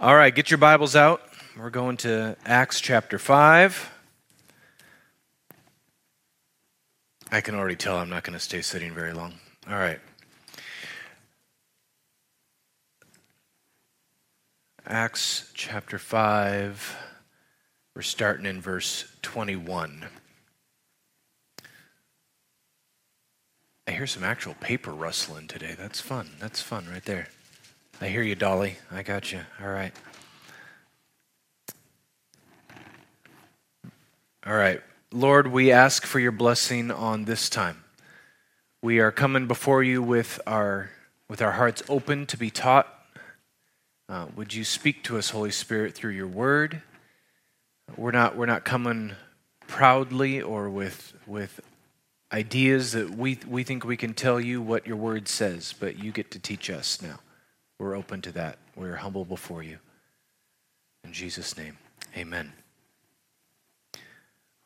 All 0.00 0.14
right, 0.14 0.32
get 0.32 0.48
your 0.48 0.58
Bibles 0.58 0.94
out. 0.94 1.22
We're 1.58 1.70
going 1.70 1.96
to 1.98 2.36
Acts 2.46 2.80
chapter 2.80 3.18
5. 3.18 3.90
I 7.32 7.40
can 7.40 7.56
already 7.56 7.74
tell 7.74 7.96
I'm 7.96 8.08
not 8.08 8.22
going 8.22 8.34
to 8.34 8.38
stay 8.38 8.60
sitting 8.62 8.94
very 8.94 9.12
long. 9.12 9.34
All 9.68 9.74
right. 9.74 9.98
Acts 14.86 15.50
chapter 15.52 15.98
5. 15.98 16.96
We're 17.96 18.02
starting 18.02 18.46
in 18.46 18.60
verse 18.60 19.12
21. 19.22 20.04
I 23.88 23.90
hear 23.90 24.06
some 24.06 24.22
actual 24.22 24.54
paper 24.54 24.92
rustling 24.92 25.48
today. 25.48 25.74
That's 25.76 26.00
fun. 26.00 26.30
That's 26.38 26.62
fun 26.62 26.86
right 26.88 27.04
there. 27.04 27.26
I 28.00 28.06
hear 28.06 28.22
you, 28.22 28.36
Dolly. 28.36 28.76
I 28.92 29.02
got 29.02 29.32
you. 29.32 29.40
All 29.60 29.68
right. 29.68 29.92
All 34.46 34.54
right. 34.54 34.80
Lord, 35.10 35.48
we 35.48 35.72
ask 35.72 36.06
for 36.06 36.20
your 36.20 36.30
blessing 36.30 36.92
on 36.92 37.24
this 37.24 37.50
time. 37.50 37.82
We 38.82 39.00
are 39.00 39.10
coming 39.10 39.48
before 39.48 39.82
you 39.82 40.00
with 40.00 40.40
our, 40.46 40.90
with 41.28 41.42
our 41.42 41.50
hearts 41.52 41.82
open 41.88 42.26
to 42.26 42.36
be 42.36 42.50
taught. 42.50 42.86
Uh, 44.08 44.26
would 44.36 44.54
you 44.54 44.62
speak 44.62 45.02
to 45.02 45.18
us, 45.18 45.30
Holy 45.30 45.50
Spirit, 45.50 45.96
through 45.96 46.12
your 46.12 46.28
word? 46.28 46.82
We're 47.96 48.12
not, 48.12 48.36
we're 48.36 48.46
not 48.46 48.64
coming 48.64 49.16
proudly 49.66 50.40
or 50.40 50.70
with, 50.70 51.14
with 51.26 51.60
ideas 52.32 52.92
that 52.92 53.10
we, 53.10 53.40
we 53.48 53.64
think 53.64 53.84
we 53.84 53.96
can 53.96 54.14
tell 54.14 54.38
you 54.38 54.62
what 54.62 54.86
your 54.86 54.96
word 54.96 55.26
says, 55.26 55.74
but 55.80 55.98
you 55.98 56.12
get 56.12 56.30
to 56.30 56.38
teach 56.38 56.70
us 56.70 57.02
now. 57.02 57.18
We're 57.78 57.96
open 57.96 58.22
to 58.22 58.32
that. 58.32 58.58
We're 58.74 58.96
humble 58.96 59.24
before 59.24 59.62
you. 59.62 59.78
In 61.04 61.12
Jesus' 61.12 61.56
name, 61.56 61.78
amen. 62.16 62.52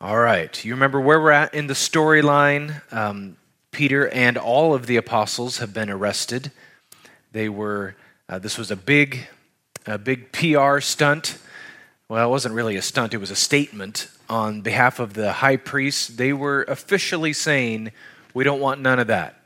All 0.01 0.17
right. 0.17 0.65
You 0.65 0.73
remember 0.73 0.99
where 0.99 1.21
we're 1.21 1.31
at 1.31 1.53
in 1.53 1.67
the 1.67 1.75
storyline? 1.75 2.81
Um, 2.91 3.37
Peter 3.71 4.09
and 4.09 4.37
all 4.37 4.73
of 4.73 4.87
the 4.87 4.97
apostles 4.97 5.59
have 5.59 5.73
been 5.73 5.89
arrested. 5.89 6.51
They 7.31 7.49
were, 7.49 7.95
uh, 8.27 8.39
this 8.39 8.57
was 8.57 8.71
a 8.71 8.75
big, 8.75 9.27
a 9.85 9.97
big 9.97 10.31
PR 10.31 10.79
stunt. 10.79 11.37
Well, 12.09 12.27
it 12.27 12.31
wasn't 12.31 12.55
really 12.55 12.75
a 12.75 12.81
stunt, 12.81 13.13
it 13.13 13.19
was 13.19 13.31
a 13.31 13.35
statement 13.35 14.07
on 14.27 14.61
behalf 14.61 14.99
of 14.99 15.13
the 15.13 15.33
high 15.33 15.57
priest. 15.57 16.17
They 16.17 16.33
were 16.33 16.63
officially 16.63 17.33
saying, 17.33 17.91
We 18.33 18.43
don't 18.43 18.59
want 18.59 18.81
none 18.81 18.99
of 18.99 19.07
that. 19.07 19.42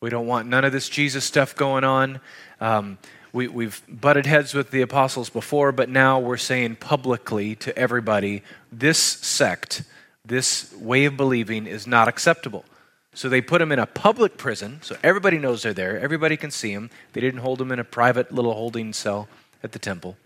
We 0.00 0.10
don't 0.10 0.28
want 0.28 0.46
none 0.46 0.64
of 0.64 0.72
this 0.72 0.88
Jesus 0.88 1.24
stuff 1.24 1.56
going 1.56 1.82
on. 1.82 2.20
Um, 2.60 2.98
we, 3.32 3.48
we've 3.48 3.82
butted 3.88 4.26
heads 4.26 4.54
with 4.54 4.70
the 4.70 4.80
apostles 4.80 5.28
before, 5.28 5.72
but 5.72 5.88
now 5.88 6.20
we're 6.20 6.36
saying 6.36 6.76
publicly 6.76 7.56
to 7.56 7.76
everybody 7.76 8.42
this 8.70 8.98
sect, 8.98 9.82
this 10.24 10.72
way 10.74 11.04
of 11.04 11.16
believing 11.16 11.66
is 11.66 11.86
not 11.86 12.06
acceptable. 12.06 12.64
So 13.12 13.28
they 13.28 13.40
put 13.40 13.58
them 13.58 13.72
in 13.72 13.80
a 13.80 13.86
public 13.86 14.36
prison, 14.36 14.78
so 14.82 14.96
everybody 15.02 15.38
knows 15.38 15.64
they're 15.64 15.74
there, 15.74 15.98
everybody 15.98 16.36
can 16.36 16.52
see 16.52 16.72
them. 16.72 16.90
They 17.12 17.20
didn't 17.20 17.40
hold 17.40 17.58
them 17.58 17.72
in 17.72 17.80
a 17.80 17.84
private 17.84 18.30
little 18.30 18.54
holding 18.54 18.92
cell 18.92 19.28
at 19.64 19.72
the 19.72 19.80
temple. 19.80 20.16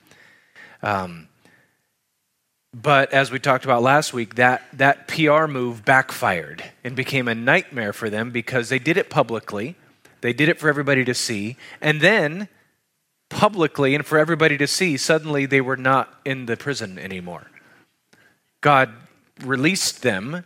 Um, 0.83 1.29
but 2.75 3.13
as 3.13 3.31
we 3.31 3.39
talked 3.39 3.65
about 3.65 3.83
last 3.83 4.15
week, 4.15 4.37
that, 4.37 4.63
that 4.73 5.07
PR 5.07 5.47
move 5.47 5.85
backfired 5.85 6.65
and 6.83 6.97
became 6.97 7.29
a 7.29 7.35
nightmare 7.35 7.93
for 7.93 8.09
them 8.09 8.31
because 8.31 8.71
they 8.71 8.79
did 8.79 8.97
it 8.97 9.11
publicly. 9.11 9.77
They 10.23 10.33
did 10.33 10.49
it 10.49 10.59
for 10.59 10.69
everybody 10.69 11.05
to 11.05 11.15
see. 11.15 11.57
And 11.83 12.01
then, 12.01 12.49
publicly 13.29 13.95
and 13.95 14.07
for 14.07 14.19
everybody 14.19 14.57
to 14.57 14.67
see, 14.67 14.97
suddenly 14.97 15.45
they 15.45 15.61
were 15.61 15.77
not 15.77 16.21
in 16.25 16.47
the 16.47 16.57
prison 16.57 16.99
anymore. 16.99 17.51
God 18.63 18.91
released 19.43 20.03
them 20.03 20.45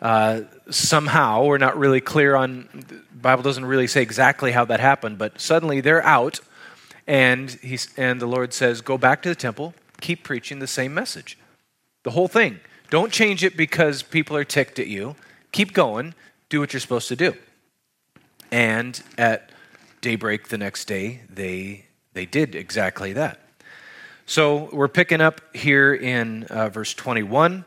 uh, 0.00 0.42
somehow. 0.70 1.44
We're 1.44 1.58
not 1.58 1.76
really 1.76 2.00
clear 2.00 2.36
on, 2.36 2.68
the 2.88 3.02
Bible 3.14 3.42
doesn't 3.42 3.64
really 3.64 3.86
say 3.86 4.00
exactly 4.00 4.52
how 4.52 4.64
that 4.66 4.80
happened, 4.80 5.18
but 5.18 5.40
suddenly 5.40 5.82
they're 5.82 6.04
out. 6.04 6.40
And, 7.06 7.50
he's, 7.50 7.88
and 7.98 8.20
the 8.20 8.26
Lord 8.26 8.54
says, 8.54 8.80
Go 8.80 8.96
back 8.96 9.22
to 9.22 9.28
the 9.28 9.34
temple, 9.34 9.74
keep 10.00 10.24
preaching 10.24 10.58
the 10.58 10.66
same 10.66 10.94
message. 10.94 11.36
The 12.06 12.12
whole 12.12 12.28
thing. 12.28 12.60
Don't 12.88 13.10
change 13.10 13.42
it 13.42 13.56
because 13.56 14.04
people 14.04 14.36
are 14.36 14.44
ticked 14.44 14.78
at 14.78 14.86
you. 14.86 15.16
Keep 15.50 15.72
going. 15.72 16.14
Do 16.48 16.60
what 16.60 16.72
you're 16.72 16.78
supposed 16.78 17.08
to 17.08 17.16
do. 17.16 17.34
And 18.52 19.02
at 19.18 19.50
daybreak 20.02 20.46
the 20.46 20.56
next 20.56 20.84
day, 20.84 21.22
they, 21.28 21.86
they 22.12 22.24
did 22.24 22.54
exactly 22.54 23.12
that. 23.14 23.40
So 24.24 24.70
we're 24.72 24.86
picking 24.86 25.20
up 25.20 25.40
here 25.52 25.92
in 25.92 26.44
uh, 26.44 26.68
verse 26.68 26.94
21. 26.94 27.64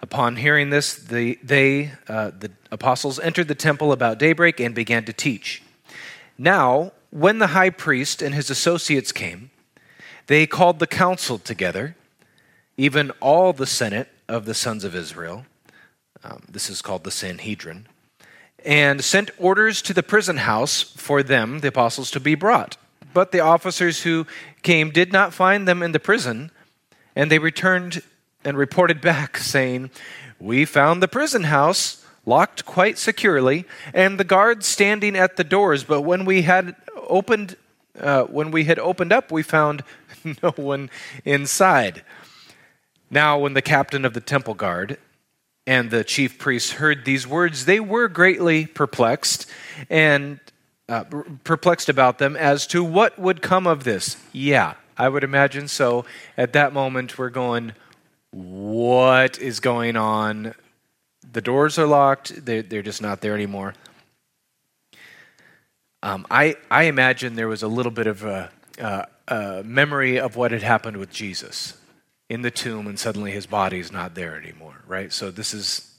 Upon 0.00 0.36
hearing 0.36 0.70
this, 0.70 0.94
the, 0.94 1.38
they, 1.42 1.92
uh, 2.08 2.30
the 2.38 2.52
apostles, 2.72 3.20
entered 3.20 3.48
the 3.48 3.54
temple 3.54 3.92
about 3.92 4.18
daybreak 4.18 4.60
and 4.60 4.74
began 4.74 5.04
to 5.04 5.12
teach. 5.12 5.62
Now, 6.38 6.92
when 7.10 7.38
the 7.38 7.48
high 7.48 7.68
priest 7.68 8.22
and 8.22 8.34
his 8.34 8.48
associates 8.48 9.12
came, 9.12 9.50
they 10.26 10.46
called 10.46 10.78
the 10.78 10.86
council 10.86 11.38
together 11.38 11.96
even 12.76 13.10
all 13.20 13.52
the 13.52 13.66
Senate 13.66 14.08
of 14.28 14.44
the 14.44 14.54
sons 14.54 14.84
of 14.84 14.94
Israel, 14.94 15.46
um, 16.24 16.42
this 16.50 16.70
is 16.70 16.82
called 16.82 17.04
the 17.04 17.10
Sanhedrin, 17.10 17.86
and 18.64 19.04
sent 19.04 19.30
orders 19.38 19.82
to 19.82 19.92
the 19.92 20.02
prison 20.02 20.38
house 20.38 20.82
for 20.82 21.22
them, 21.22 21.60
the 21.60 21.68
apostles, 21.68 22.10
to 22.12 22.20
be 22.20 22.34
brought. 22.34 22.76
But 23.12 23.30
the 23.30 23.40
officers 23.40 24.02
who 24.02 24.26
came 24.62 24.90
did 24.90 25.12
not 25.12 25.34
find 25.34 25.68
them 25.68 25.82
in 25.82 25.92
the 25.92 26.00
prison, 26.00 26.50
and 27.14 27.30
they 27.30 27.38
returned 27.38 28.02
and 28.44 28.56
reported 28.56 29.00
back, 29.00 29.36
saying, 29.38 29.90
We 30.40 30.64
found 30.64 31.02
the 31.02 31.08
prison 31.08 31.44
house 31.44 32.04
locked 32.26 32.64
quite 32.64 32.98
securely, 32.98 33.66
and 33.92 34.18
the 34.18 34.24
guards 34.24 34.66
standing 34.66 35.16
at 35.16 35.36
the 35.36 35.44
doors. 35.44 35.84
But 35.84 36.00
when 36.00 36.24
we 36.24 36.42
had 36.42 36.74
opened, 37.06 37.56
uh, 38.00 38.24
when 38.24 38.50
we 38.50 38.64
had 38.64 38.78
opened 38.78 39.12
up, 39.12 39.30
we 39.30 39.42
found 39.42 39.84
no 40.42 40.50
one 40.52 40.90
inside. 41.24 42.02
Now, 43.14 43.38
when 43.38 43.54
the 43.54 43.62
captain 43.62 44.04
of 44.04 44.12
the 44.12 44.20
temple 44.20 44.54
guard 44.54 44.98
and 45.68 45.88
the 45.88 46.02
chief 46.02 46.36
priests 46.36 46.72
heard 46.72 47.04
these 47.04 47.28
words, 47.28 47.64
they 47.64 47.78
were 47.78 48.08
greatly 48.08 48.66
perplexed 48.66 49.48
and 49.88 50.40
uh, 50.88 51.04
perplexed 51.44 51.88
about 51.88 52.18
them 52.18 52.34
as 52.34 52.66
to 52.66 52.82
what 52.82 53.16
would 53.16 53.40
come 53.40 53.68
of 53.68 53.84
this. 53.84 54.16
Yeah, 54.32 54.74
I 54.98 55.08
would 55.08 55.22
imagine 55.22 55.68
so. 55.68 56.04
At 56.36 56.54
that 56.54 56.72
moment, 56.72 57.16
we're 57.16 57.30
going, 57.30 57.74
What 58.32 59.38
is 59.38 59.60
going 59.60 59.96
on? 59.96 60.56
The 61.32 61.40
doors 61.40 61.78
are 61.78 61.86
locked, 61.86 62.44
they're, 62.44 62.62
they're 62.62 62.82
just 62.82 63.00
not 63.00 63.20
there 63.20 63.36
anymore. 63.36 63.74
Um, 66.02 66.26
I, 66.32 66.56
I 66.68 66.84
imagine 66.84 67.36
there 67.36 67.46
was 67.46 67.62
a 67.62 67.68
little 67.68 67.92
bit 67.92 68.08
of 68.08 68.24
a, 68.24 68.50
uh, 68.80 69.04
a 69.28 69.62
memory 69.62 70.18
of 70.18 70.34
what 70.34 70.50
had 70.50 70.64
happened 70.64 70.96
with 70.96 71.12
Jesus 71.12 71.74
in 72.28 72.42
the 72.42 72.50
tomb 72.50 72.86
and 72.86 72.98
suddenly 72.98 73.32
his 73.32 73.46
body 73.46 73.78
is 73.78 73.92
not 73.92 74.14
there 74.14 74.36
anymore, 74.36 74.82
right? 74.86 75.12
So 75.12 75.30
this 75.30 75.54
is 75.54 75.90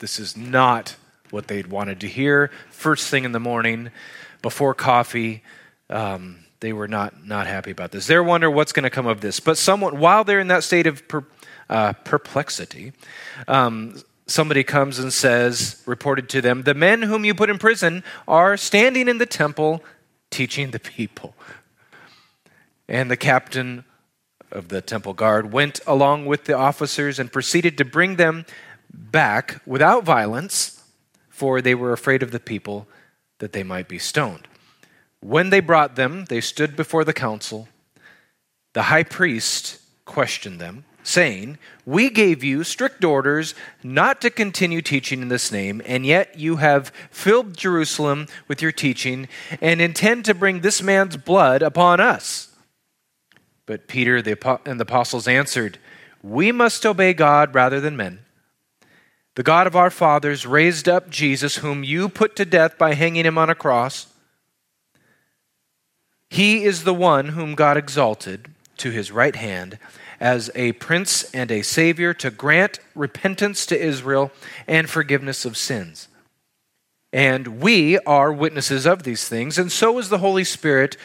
this 0.00 0.18
is 0.18 0.36
not 0.36 0.96
what 1.30 1.46
they'd 1.46 1.66
wanted 1.66 2.00
to 2.00 2.08
hear. 2.08 2.50
First 2.70 3.08
thing 3.08 3.24
in 3.24 3.32
the 3.32 3.40
morning, 3.40 3.90
before 4.42 4.74
coffee, 4.74 5.42
um, 5.90 6.44
they 6.60 6.72
were 6.72 6.88
not 6.88 7.26
not 7.26 7.46
happy 7.46 7.70
about 7.70 7.90
this. 7.90 8.06
They're 8.06 8.22
wondering 8.22 8.54
what's 8.54 8.72
going 8.72 8.84
to 8.84 8.90
come 8.90 9.06
of 9.06 9.20
this. 9.20 9.40
But 9.40 9.58
someone, 9.58 9.98
while 9.98 10.24
they're 10.24 10.40
in 10.40 10.48
that 10.48 10.64
state 10.64 10.86
of 10.86 11.06
per, 11.08 11.24
uh, 11.68 11.92
perplexity, 11.92 12.92
um, 13.48 14.02
somebody 14.26 14.64
comes 14.64 14.98
and 14.98 15.12
says, 15.12 15.82
reported 15.86 16.28
to 16.30 16.40
them, 16.40 16.62
the 16.62 16.74
men 16.74 17.02
whom 17.02 17.24
you 17.24 17.34
put 17.34 17.50
in 17.50 17.58
prison 17.58 18.02
are 18.26 18.56
standing 18.56 19.08
in 19.08 19.18
the 19.18 19.26
temple 19.26 19.82
teaching 20.30 20.70
the 20.70 20.78
people. 20.78 21.34
And 22.88 23.10
the 23.10 23.16
captain 23.16 23.84
of 24.54 24.68
the 24.68 24.80
temple 24.80 25.12
guard 25.12 25.52
went 25.52 25.80
along 25.86 26.26
with 26.26 26.44
the 26.44 26.54
officers 26.54 27.18
and 27.18 27.32
proceeded 27.32 27.76
to 27.78 27.84
bring 27.84 28.16
them 28.16 28.46
back 28.92 29.60
without 29.66 30.04
violence, 30.04 30.82
for 31.28 31.60
they 31.60 31.74
were 31.74 31.92
afraid 31.92 32.22
of 32.22 32.30
the 32.30 32.40
people 32.40 32.86
that 33.38 33.52
they 33.52 33.62
might 33.62 33.88
be 33.88 33.98
stoned. 33.98 34.46
When 35.20 35.50
they 35.50 35.60
brought 35.60 35.96
them, 35.96 36.26
they 36.26 36.40
stood 36.40 36.76
before 36.76 37.04
the 37.04 37.12
council. 37.12 37.68
The 38.74 38.84
high 38.84 39.02
priest 39.02 39.80
questioned 40.04 40.60
them, 40.60 40.84
saying, 41.02 41.58
We 41.86 42.10
gave 42.10 42.44
you 42.44 42.62
strict 42.62 43.04
orders 43.04 43.54
not 43.82 44.20
to 44.20 44.30
continue 44.30 44.82
teaching 44.82 45.22
in 45.22 45.28
this 45.28 45.50
name, 45.50 45.80
and 45.86 46.04
yet 46.04 46.38
you 46.38 46.56
have 46.56 46.92
filled 47.10 47.56
Jerusalem 47.56 48.26
with 48.48 48.60
your 48.60 48.72
teaching 48.72 49.28
and 49.60 49.80
intend 49.80 50.24
to 50.26 50.34
bring 50.34 50.60
this 50.60 50.82
man's 50.82 51.16
blood 51.16 51.62
upon 51.62 52.00
us. 52.00 52.53
But 53.66 53.88
Peter 53.88 54.16
and 54.16 54.24
the 54.24 54.86
apostles 54.86 55.26
answered, 55.26 55.78
We 56.22 56.52
must 56.52 56.84
obey 56.84 57.14
God 57.14 57.54
rather 57.54 57.80
than 57.80 57.96
men. 57.96 58.20
The 59.36 59.42
God 59.42 59.66
of 59.66 59.74
our 59.74 59.90
fathers 59.90 60.46
raised 60.46 60.88
up 60.88 61.10
Jesus, 61.10 61.56
whom 61.56 61.82
you 61.82 62.08
put 62.08 62.36
to 62.36 62.44
death 62.44 62.78
by 62.78 62.94
hanging 62.94 63.24
him 63.24 63.38
on 63.38 63.50
a 63.50 63.54
cross. 63.54 64.06
He 66.30 66.64
is 66.64 66.84
the 66.84 66.94
one 66.94 67.28
whom 67.28 67.54
God 67.54 67.76
exalted, 67.76 68.50
to 68.76 68.90
his 68.90 69.12
right 69.12 69.36
hand 69.36 69.78
as 70.20 70.50
a 70.54 70.72
prince 70.72 71.24
and 71.32 71.50
a 71.50 71.62
savior 71.62 72.14
to 72.14 72.30
grant 72.30 72.78
repentance 72.94 73.66
to 73.66 73.80
Israel 73.80 74.32
and 74.66 74.88
forgiveness 74.88 75.44
of 75.44 75.56
sins. 75.56 76.08
And 77.12 77.60
we 77.60 77.98
are 78.00 78.32
witnesses 78.32 78.86
of 78.86 79.02
these 79.02 79.28
things, 79.28 79.58
and 79.58 79.70
so 79.70 79.98
is 79.98 80.08
the 80.08 80.18
Holy 80.18 80.44
Spirit, 80.44 80.96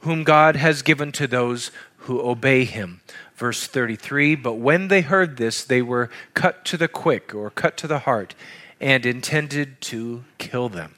whom 0.00 0.24
God 0.24 0.56
has 0.56 0.82
given 0.82 1.12
to 1.12 1.26
those 1.26 1.70
who 2.08 2.22
obey 2.22 2.64
him. 2.64 3.02
Verse 3.36 3.66
33 3.66 4.34
But 4.34 4.54
when 4.54 4.88
they 4.88 5.02
heard 5.02 5.36
this, 5.36 5.62
they 5.62 5.82
were 5.82 6.08
cut 6.32 6.64
to 6.64 6.78
the 6.78 6.88
quick, 6.88 7.34
or 7.34 7.50
cut 7.50 7.76
to 7.76 7.86
the 7.86 8.00
heart, 8.00 8.34
and 8.80 9.04
intended 9.04 9.80
to 9.82 10.24
kill 10.38 10.70
them. 10.70 10.94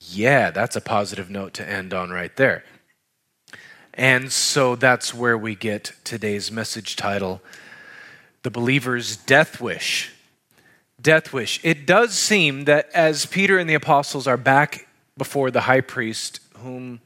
Yeah, 0.00 0.50
that's 0.50 0.74
a 0.74 0.80
positive 0.80 1.30
note 1.30 1.54
to 1.54 1.68
end 1.68 1.94
on 1.94 2.10
right 2.10 2.34
there. 2.34 2.64
And 3.94 4.32
so 4.32 4.74
that's 4.74 5.14
where 5.14 5.38
we 5.38 5.54
get 5.54 5.92
today's 6.02 6.50
message 6.50 6.96
title 6.96 7.40
The 8.42 8.50
Believer's 8.50 9.16
Death 9.16 9.60
Wish. 9.60 10.12
Death 11.00 11.32
Wish. 11.32 11.60
It 11.62 11.86
does 11.86 12.12
seem 12.12 12.64
that 12.64 12.90
as 12.92 13.24
Peter 13.24 13.56
and 13.56 13.70
the 13.70 13.74
apostles 13.74 14.26
are 14.26 14.36
back 14.36 14.88
before 15.16 15.52
the 15.52 15.62
high 15.62 15.80
priest, 15.80 16.40
whom, 16.58 17.00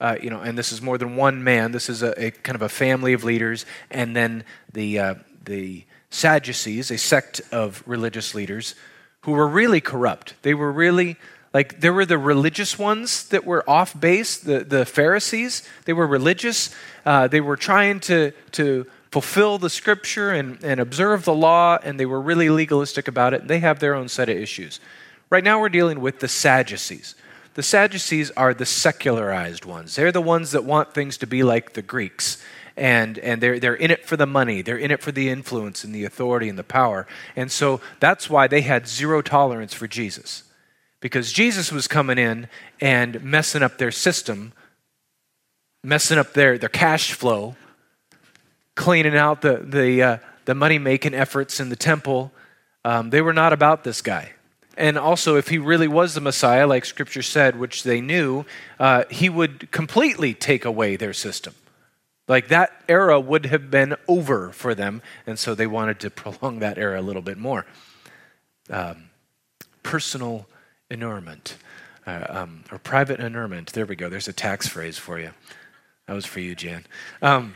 uh, 0.00 0.16
you 0.20 0.30
know, 0.30 0.40
and 0.40 0.56
this 0.56 0.72
is 0.72 0.80
more 0.80 0.98
than 0.98 1.16
one 1.16 1.44
man, 1.44 1.72
this 1.72 1.88
is 1.88 2.02
a, 2.02 2.26
a 2.26 2.30
kind 2.30 2.56
of 2.56 2.62
a 2.62 2.68
family 2.68 3.12
of 3.12 3.22
leaders, 3.24 3.66
and 3.90 4.16
then 4.16 4.44
the, 4.72 4.98
uh, 4.98 5.14
the 5.44 5.84
Sadducees, 6.10 6.90
a 6.90 6.98
sect 6.98 7.40
of 7.52 7.82
religious 7.86 8.34
leaders, 8.34 8.74
who 9.22 9.32
were 9.32 9.46
really 9.46 9.80
corrupt. 9.80 10.34
They 10.42 10.54
were 10.54 10.72
really 10.72 11.16
like 11.52 11.80
there 11.80 11.92
were 11.92 12.06
the 12.06 12.18
religious 12.18 12.78
ones 12.78 13.28
that 13.28 13.44
were 13.44 13.68
off 13.68 13.98
base, 13.98 14.38
the, 14.38 14.60
the 14.60 14.86
Pharisees. 14.86 15.68
They 15.84 15.92
were 15.92 16.06
religious. 16.06 16.72
Uh, 17.04 17.26
they 17.26 17.40
were 17.40 17.56
trying 17.56 17.98
to, 18.00 18.32
to 18.52 18.86
fulfill 19.10 19.58
the 19.58 19.70
scripture 19.70 20.30
and, 20.30 20.62
and 20.62 20.78
observe 20.78 21.24
the 21.24 21.34
law, 21.34 21.78
and 21.82 21.98
they 21.98 22.06
were 22.06 22.20
really 22.20 22.50
legalistic 22.50 23.08
about 23.08 23.34
it. 23.34 23.40
And 23.40 23.50
they 23.50 23.58
have 23.58 23.80
their 23.80 23.94
own 23.94 24.08
set 24.08 24.28
of 24.28 24.36
issues. 24.36 24.78
Right 25.28 25.42
now, 25.42 25.60
we're 25.60 25.70
dealing 25.70 26.00
with 26.00 26.20
the 26.20 26.28
Sadducees. 26.28 27.16
The 27.60 27.64
Sadducees 27.64 28.30
are 28.38 28.54
the 28.54 28.64
secularized 28.64 29.66
ones. 29.66 29.94
They're 29.94 30.12
the 30.12 30.22
ones 30.22 30.52
that 30.52 30.64
want 30.64 30.94
things 30.94 31.18
to 31.18 31.26
be 31.26 31.42
like 31.42 31.74
the 31.74 31.82
Greeks. 31.82 32.42
And, 32.74 33.18
and 33.18 33.42
they're, 33.42 33.60
they're 33.60 33.74
in 33.74 33.90
it 33.90 34.06
for 34.06 34.16
the 34.16 34.24
money. 34.24 34.62
They're 34.62 34.78
in 34.78 34.90
it 34.90 35.02
for 35.02 35.12
the 35.12 35.28
influence 35.28 35.84
and 35.84 35.94
the 35.94 36.06
authority 36.06 36.48
and 36.48 36.58
the 36.58 36.64
power. 36.64 37.06
And 37.36 37.52
so 37.52 37.82
that's 38.00 38.30
why 38.30 38.46
they 38.46 38.62
had 38.62 38.88
zero 38.88 39.20
tolerance 39.20 39.74
for 39.74 39.86
Jesus 39.86 40.44
because 41.00 41.32
Jesus 41.32 41.70
was 41.70 41.86
coming 41.86 42.16
in 42.16 42.48
and 42.80 43.22
messing 43.22 43.62
up 43.62 43.76
their 43.76 43.92
system, 43.92 44.54
messing 45.84 46.16
up 46.16 46.32
their, 46.32 46.56
their 46.56 46.70
cash 46.70 47.12
flow, 47.12 47.56
cleaning 48.74 49.18
out 49.18 49.42
the, 49.42 49.58
the, 49.58 50.02
uh, 50.02 50.18
the 50.46 50.54
money 50.54 50.78
making 50.78 51.12
efforts 51.12 51.60
in 51.60 51.68
the 51.68 51.76
temple. 51.76 52.32
Um, 52.86 53.10
they 53.10 53.20
were 53.20 53.34
not 53.34 53.52
about 53.52 53.84
this 53.84 54.00
guy. 54.00 54.30
And 54.80 54.96
also, 54.96 55.36
if 55.36 55.48
he 55.48 55.58
really 55.58 55.88
was 55.88 56.14
the 56.14 56.22
Messiah, 56.22 56.66
like 56.66 56.86
Scripture 56.86 57.20
said, 57.20 57.60
which 57.60 57.82
they 57.82 58.00
knew, 58.00 58.46
uh, 58.78 59.04
he 59.10 59.28
would 59.28 59.70
completely 59.70 60.32
take 60.32 60.64
away 60.64 60.96
their 60.96 61.12
system. 61.12 61.54
Like 62.26 62.48
that 62.48 62.82
era 62.88 63.20
would 63.20 63.44
have 63.44 63.70
been 63.70 63.94
over 64.08 64.52
for 64.52 64.74
them, 64.74 65.02
and 65.26 65.38
so 65.38 65.54
they 65.54 65.66
wanted 65.66 66.00
to 66.00 66.10
prolong 66.22 66.60
that 66.60 66.78
era 66.78 66.98
a 66.98 67.02
little 67.02 67.20
bit 67.20 67.36
more. 67.36 67.66
Um, 68.70 69.10
personal 69.82 70.46
inurement, 70.88 71.58
uh, 72.06 72.24
um, 72.30 72.64
or 72.72 72.78
private 72.78 73.20
inurement. 73.20 73.74
There 73.74 73.84
we 73.84 73.96
go. 73.96 74.08
There's 74.08 74.28
a 74.28 74.32
tax 74.32 74.66
phrase 74.66 74.96
for 74.96 75.20
you. 75.20 75.32
That 76.06 76.14
was 76.14 76.24
for 76.24 76.40
you, 76.40 76.54
Jan. 76.54 76.86
Um, 77.20 77.54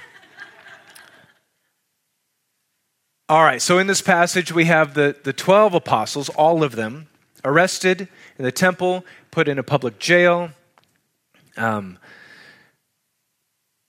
all 3.30 3.42
right, 3.42 3.62
so 3.62 3.78
in 3.78 3.86
this 3.86 4.02
passage, 4.02 4.52
we 4.52 4.66
have 4.66 4.92
the, 4.92 5.16
the 5.24 5.32
12 5.32 5.72
apostles, 5.72 6.28
all 6.28 6.62
of 6.62 6.76
them, 6.76 7.08
arrested 7.44 8.08
in 8.38 8.44
the 8.44 8.52
temple, 8.52 9.04
put 9.30 9.48
in 9.48 9.58
a 9.58 9.62
public 9.62 9.98
jail. 9.98 10.50
Um, 11.56 11.98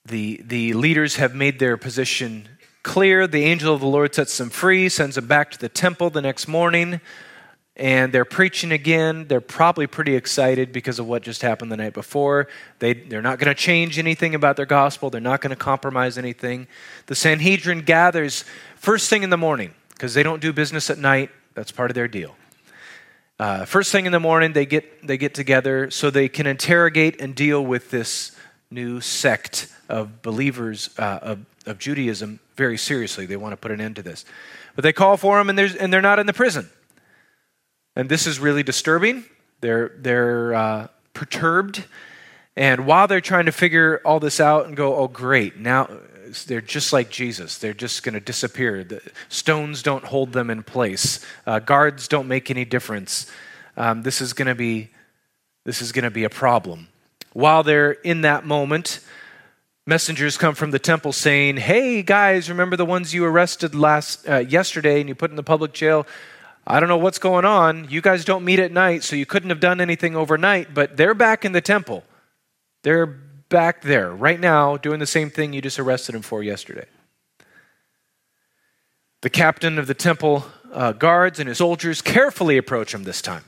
the, 0.06 0.42
the 0.46 0.74
leaders 0.74 1.16
have 1.16 1.34
made 1.34 1.60
their 1.60 1.78
position 1.78 2.48
clear. 2.84 3.26
The 3.26 3.44
angel 3.44 3.74
of 3.74 3.82
the 3.82 3.88
Lord 3.88 4.14
sets 4.14 4.38
them 4.38 4.50
free, 4.50 4.90
sends 4.90 5.16
them 5.16 5.28
back 5.28 5.52
to 5.52 5.60
the 5.60 5.70
temple 5.70 6.10
the 6.10 6.22
next 6.22 6.48
morning 6.48 7.02
and 7.78 8.14
they're 8.14 8.26
preaching 8.26 8.72
again. 8.72 9.28
They're 9.28 9.42
probably 9.42 9.88
pretty 9.88 10.16
excited 10.16 10.72
because 10.72 11.00
of 11.00 11.08
what 11.08 11.24
just 11.24 11.42
happened 11.42 11.72
the 11.72 11.78
night 11.78 11.94
before. 11.94 12.48
They, 12.80 12.94
they're 12.94 13.22
not 13.22 13.40
going 13.40 13.54
to 13.54 13.60
change 13.60 14.00
anything 14.00 14.34
about 14.34 14.56
their 14.56 14.66
gospel, 14.66 15.10
they're 15.10 15.22
not 15.22 15.42
going 15.42 15.50
to 15.52 15.56
compromise 15.56 16.18
anything. 16.18 16.68
The 17.08 17.16
Sanhedrin 17.16 17.82
gathers 17.82 18.46
first 18.78 19.10
thing 19.10 19.24
in 19.24 19.30
the 19.30 19.38
morning 19.38 19.74
because 19.90 20.14
they 20.14 20.24
don't 20.24 20.42
do 20.42 20.54
business 20.54 20.90
at 20.90 20.98
night, 20.98 21.32
that's 21.54 21.72
part 21.72 21.92
of 21.92 21.96
their 21.96 22.08
deal. 22.08 22.36
Uh, 23.38 23.66
first 23.66 23.92
thing 23.92 24.06
in 24.06 24.12
the 24.12 24.20
morning, 24.20 24.54
they 24.54 24.66
get, 24.66 25.06
they 25.06 25.18
get 25.18 25.34
together 25.34 25.92
so 25.92 26.10
they 26.10 26.30
can 26.30 26.48
interrogate 26.48 27.20
and 27.20 27.36
deal 27.36 27.64
with 27.64 27.92
this 27.92 28.32
new 28.72 29.02
sect 29.02 29.68
of 29.90 30.22
believers 30.22 30.90
uh, 30.98 31.20
of, 31.22 31.46
of 31.66 31.78
Judaism 31.78 32.40
very 32.56 32.78
seriously. 32.78 33.26
They 33.26 33.36
want 33.36 33.52
to 33.52 33.58
put 33.58 33.72
an 33.72 33.82
end 33.82 33.98
to 33.98 34.02
this. 34.02 34.24
But 34.76 34.84
they 34.84 34.94
call 34.94 35.18
for 35.18 35.38
them, 35.38 35.50
and, 35.50 35.60
and 35.60 35.92
they're 35.92 36.02
not 36.02 36.20
in 36.20 36.28
the 36.28 36.34
prison. 36.34 36.70
And 37.96 38.10
this 38.10 38.26
is 38.26 38.40
really 38.40 38.64
disturbing. 38.64 39.26
They're, 39.62 39.92
they're 39.98 40.54
uh, 40.54 40.88
perturbed. 41.14 41.84
And 42.56 42.86
while 42.86 43.08
they're 43.08 43.22
trying 43.22 43.48
to 43.48 43.52
figure 43.52 44.02
all 44.06 44.22
this 44.22 44.40
out 44.40 44.66
and 44.66 44.78
go, 44.78 44.96
oh, 44.96 45.08
great, 45.10 45.58
now 45.58 45.90
they're 46.44 46.62
just 46.62 46.92
like 46.92 47.10
Jesus. 47.10 47.58
They're 47.58 47.74
just 47.74 48.04
going 48.04 48.14
to 48.14 48.20
disappear. 48.20 48.84
The 48.84 49.02
stones 49.30 49.82
don't 49.82 50.04
hold 50.04 50.34
them 50.34 50.50
in 50.50 50.64
place, 50.64 51.26
uh, 51.48 51.60
guards 51.60 52.08
don't 52.08 52.28
make 52.28 52.52
any 52.52 52.66
difference. 52.66 53.32
Um, 53.78 54.04
this 54.04 54.22
is 54.22 54.34
going 54.34 54.48
to 54.48 54.56
be 54.56 54.90
this 55.64 55.82
is 55.82 55.92
going 55.92 56.04
to 56.04 56.12
be 56.12 56.24
a 56.24 56.30
problem. 56.30 56.90
While 57.34 57.64
they're 57.64 57.92
in 57.92 58.22
that 58.22 58.46
moment, 58.46 59.00
messengers 59.88 60.38
come 60.38 60.56
from 60.56 60.72
the 60.72 60.80
temple 60.80 61.14
saying, 61.14 61.58
"Hey 61.58 62.02
guys, 62.04 62.50
remember 62.50 62.76
the 62.76 62.86
ones 62.86 63.14
you 63.14 63.26
arrested 63.26 63.74
last 63.74 64.28
uh, 64.28 64.38
yesterday 64.38 65.00
and 65.00 65.10
you 65.10 65.16
put 65.16 65.32
in 65.32 65.36
the 65.36 65.44
public 65.44 65.74
jail? 65.74 66.06
I 66.68 66.80
don't 66.80 66.90
know 66.90 66.98
what's 66.98 67.20
going 67.20 67.46
on. 67.46 67.88
You 67.90 68.02
guys 68.02 68.26
don't 68.26 68.44
meet 68.44 68.60
at 68.60 68.72
night, 68.72 69.04
so 69.04 69.16
you 69.16 69.26
couldn't 69.26 69.50
have 69.50 69.60
done 69.60 69.80
anything 69.80 70.16
overnight, 70.16 70.74
but 70.74 70.98
they're 70.98 71.14
back 71.14 71.46
in 71.46 71.52
the 71.52 71.62
temple. 71.62 72.04
They're 72.82 73.06
back 73.50 73.82
there 73.82 74.12
right 74.12 74.40
now 74.40 74.78
doing 74.78 75.00
the 75.00 75.06
same 75.06 75.30
thing 75.30 75.54
you 75.54 75.62
just 75.62 75.80
arrested 75.80 76.16
him 76.16 76.22
for 76.22 76.44
yesterday. 76.44 76.86
The 79.22 79.30
captain 79.30 79.80
of 79.80 79.88
the 79.88 79.94
temple 79.94 80.46
uh, 80.72 80.92
guards 80.92 81.40
and 81.40 81.48
his 81.48 81.58
soldiers 81.58 82.02
carefully 82.02 82.58
approach 82.58 82.94
him 82.94 83.04
this 83.04 83.22
time. 83.22 83.44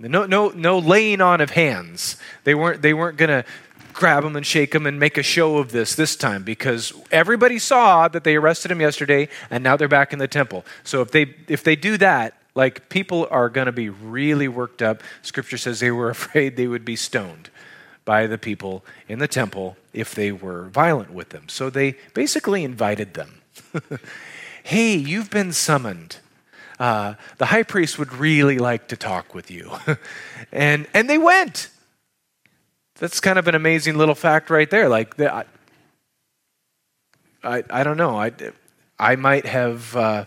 No, 0.00 0.26
no, 0.26 0.48
no 0.48 0.78
laying 0.78 1.20
on 1.20 1.40
of 1.40 1.50
hands. 1.50 2.16
They 2.44 2.54
weren't, 2.54 2.82
they 2.82 2.92
weren't 2.92 3.18
going 3.18 3.28
to 3.28 3.44
grab 3.92 4.24
him 4.24 4.34
and 4.34 4.44
shake 4.44 4.74
him 4.74 4.86
and 4.86 4.98
make 4.98 5.18
a 5.18 5.22
show 5.22 5.58
of 5.58 5.70
this 5.70 5.94
this 5.94 6.16
time 6.16 6.42
because 6.42 6.92
everybody 7.12 7.58
saw 7.58 8.08
that 8.08 8.24
they 8.24 8.34
arrested 8.36 8.70
him 8.70 8.80
yesterday 8.80 9.28
and 9.50 9.62
now 9.62 9.76
they're 9.76 9.86
back 9.86 10.12
in 10.12 10.18
the 10.18 10.26
temple. 10.26 10.64
So 10.82 11.02
if 11.02 11.12
they, 11.12 11.34
if 11.46 11.62
they 11.62 11.76
do 11.76 11.96
that, 11.98 12.34
like, 12.54 12.88
people 12.88 13.28
are 13.30 13.48
going 13.48 13.66
to 13.66 13.72
be 13.72 13.88
really 13.88 14.48
worked 14.48 14.82
up. 14.82 15.02
Scripture 15.22 15.56
says 15.56 15.80
they 15.80 15.90
were 15.90 16.10
afraid 16.18 16.56
they 16.56 16.66
would 16.66 16.84
be 16.84 16.96
stoned 16.96 17.50
by 18.04 18.26
the 18.26 18.38
people 18.38 18.84
in 19.08 19.18
the 19.18 19.28
temple 19.28 19.76
if 19.92 20.14
they 20.14 20.32
were 20.32 20.68
violent 20.68 21.12
with 21.12 21.30
them. 21.30 21.48
So 21.48 21.70
they 21.70 21.96
basically 22.14 22.64
invited 22.64 23.14
them. 23.14 23.42
hey, 24.64 24.94
you've 24.96 25.30
been 25.30 25.52
summoned. 25.52 26.16
Uh, 26.78 27.14
the 27.38 27.46
high 27.46 27.62
priest 27.62 27.98
would 27.98 28.12
really 28.12 28.58
like 28.58 28.88
to 28.88 28.96
talk 28.96 29.34
with 29.34 29.50
you. 29.50 29.70
and, 30.52 30.86
and 30.94 31.08
they 31.08 31.18
went. 31.18 31.68
That's 32.96 33.20
kind 33.20 33.38
of 33.38 33.46
an 33.48 33.54
amazing 33.54 33.96
little 33.96 34.14
fact 34.14 34.50
right 34.50 34.68
there. 34.68 34.88
Like, 34.88 35.16
the, 35.16 35.32
I, 35.32 35.44
I, 37.44 37.62
I, 37.70 37.84
don't 37.84 37.96
know. 37.96 38.18
I, 38.18 38.32
I 38.98 39.16
might 39.16 39.46
have, 39.46 39.96
uh, 39.96 40.24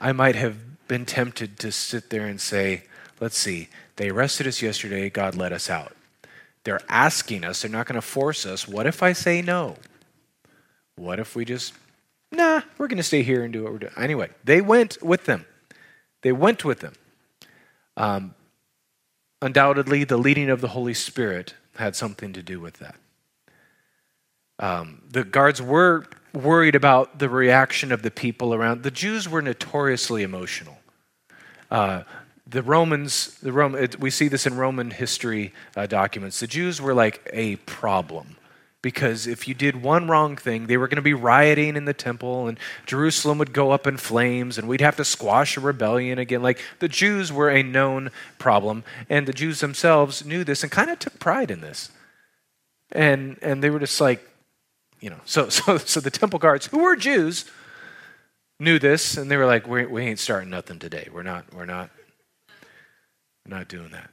I 0.00 0.12
might 0.12 0.36
have 0.36 0.56
been 0.88 1.06
tempted 1.06 1.58
to 1.60 1.72
sit 1.72 2.10
there 2.10 2.26
and 2.26 2.40
say, 2.40 2.84
let's 3.20 3.38
see, 3.38 3.68
they 3.96 4.10
arrested 4.10 4.46
us 4.46 4.62
yesterday, 4.62 5.08
God 5.10 5.34
let 5.34 5.52
us 5.52 5.70
out. 5.70 5.94
They're 6.64 6.80
asking 6.88 7.44
us, 7.44 7.62
they're 7.62 7.70
not 7.70 7.86
going 7.86 7.96
to 7.96 8.06
force 8.06 8.46
us. 8.46 8.68
What 8.68 8.86
if 8.86 9.02
I 9.02 9.12
say 9.12 9.42
no? 9.42 9.76
What 10.96 11.18
if 11.18 11.34
we 11.34 11.44
just, 11.44 11.74
nah, 12.30 12.62
we're 12.78 12.88
going 12.88 12.98
to 12.98 13.02
stay 13.02 13.22
here 13.22 13.42
and 13.42 13.52
do 13.52 13.64
what 13.64 13.72
we're 13.72 13.78
doing? 13.78 13.92
Anyway, 13.96 14.30
they 14.44 14.60
went 14.60 15.02
with 15.02 15.24
them. 15.24 15.46
They 16.22 16.32
went 16.32 16.64
with 16.64 16.80
them. 16.80 16.94
Um, 17.96 18.34
undoubtedly, 19.40 20.04
the 20.04 20.16
leading 20.16 20.50
of 20.50 20.60
the 20.60 20.68
Holy 20.68 20.94
Spirit 20.94 21.54
had 21.76 21.96
something 21.96 22.32
to 22.32 22.42
do 22.42 22.60
with 22.60 22.74
that. 22.74 22.94
Um, 24.58 25.02
the 25.10 25.24
guards 25.24 25.60
were 25.60 26.06
worried 26.32 26.74
about 26.74 27.18
the 27.18 27.28
reaction 27.28 27.90
of 27.90 28.02
the 28.02 28.10
people 28.10 28.54
around. 28.54 28.84
The 28.84 28.90
Jews 28.90 29.28
were 29.28 29.42
notoriously 29.42 30.22
emotional. 30.22 30.78
Uh, 31.70 32.02
the 32.52 32.62
Romans, 32.62 33.38
the 33.38 33.52
Rome, 33.52 33.76
we 33.98 34.10
see 34.10 34.28
this 34.28 34.46
in 34.46 34.56
Roman 34.56 34.90
history 34.90 35.52
uh, 35.74 35.86
documents. 35.86 36.38
The 36.38 36.46
Jews 36.46 36.80
were 36.80 36.94
like 36.94 37.28
a 37.32 37.56
problem 37.56 38.36
because 38.82 39.26
if 39.26 39.48
you 39.48 39.54
did 39.54 39.82
one 39.82 40.08
wrong 40.08 40.36
thing, 40.36 40.66
they 40.66 40.76
were 40.76 40.86
going 40.86 40.96
to 40.96 41.02
be 41.02 41.14
rioting 41.14 41.76
in 41.76 41.86
the 41.86 41.94
temple 41.94 42.48
and 42.48 42.58
Jerusalem 42.84 43.38
would 43.38 43.54
go 43.54 43.70
up 43.70 43.86
in 43.86 43.96
flames 43.96 44.58
and 44.58 44.68
we'd 44.68 44.82
have 44.82 44.96
to 44.96 45.04
squash 45.04 45.56
a 45.56 45.60
rebellion 45.60 46.18
again. 46.18 46.42
Like 46.42 46.60
the 46.78 46.88
Jews 46.88 47.32
were 47.32 47.48
a 47.48 47.62
known 47.62 48.10
problem 48.38 48.84
and 49.08 49.26
the 49.26 49.32
Jews 49.32 49.60
themselves 49.60 50.24
knew 50.24 50.44
this 50.44 50.62
and 50.62 50.70
kind 50.70 50.90
of 50.90 50.98
took 50.98 51.18
pride 51.18 51.50
in 51.50 51.62
this. 51.62 51.90
And 52.90 53.38
and 53.40 53.62
they 53.62 53.70
were 53.70 53.78
just 53.78 54.00
like, 54.00 54.28
you 55.00 55.08
know, 55.08 55.20
so 55.24 55.48
so 55.48 55.78
so 55.78 56.00
the 56.00 56.10
temple 56.10 56.38
guards 56.38 56.66
who 56.66 56.80
were 56.80 56.96
Jews 56.96 57.46
knew 58.60 58.78
this 58.78 59.16
and 59.16 59.30
they 59.30 59.38
were 59.38 59.46
like, 59.46 59.66
we, 59.66 59.86
we 59.86 60.02
ain't 60.02 60.18
starting 60.18 60.50
nothing 60.50 60.78
today. 60.78 61.08
We're 61.10 61.22
not 61.22 61.54
we're 61.54 61.64
not 61.64 61.88
we're 63.46 63.56
not 63.56 63.68
doing 63.68 63.90
that. 63.90 64.10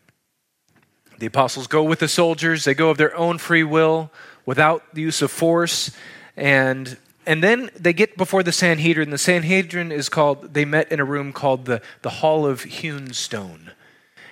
The 1.20 1.26
apostles 1.26 1.68
go 1.68 1.84
with 1.84 2.00
the 2.00 2.08
soldiers. 2.08 2.64
They 2.64 2.74
go 2.74 2.90
of 2.90 2.98
their 2.98 3.16
own 3.16 3.38
free 3.38 3.64
will 3.64 4.12
without 4.46 4.96
the 4.96 5.02
use 5.02 5.22
of 5.22 5.32
force. 5.32 5.92
And, 6.38 6.98
and 7.26 7.44
then 7.44 7.70
they 7.78 7.94
get 7.94 8.18
before 8.18 8.42
the 8.42 8.54
Sanhedrin. 8.54 9.10
The 9.10 9.18
Sanhedrin 9.18 9.92
is 9.92 10.08
called, 10.08 10.54
they 10.54 10.66
met 10.66 10.92
in 10.92 11.00
a 11.00 11.06
room 11.06 11.34
called 11.34 11.66
the, 11.66 11.82
the 12.02 12.10
Hall 12.10 12.46
of 12.46 12.64
Hewn 12.64 13.14
Stone. 13.14 13.72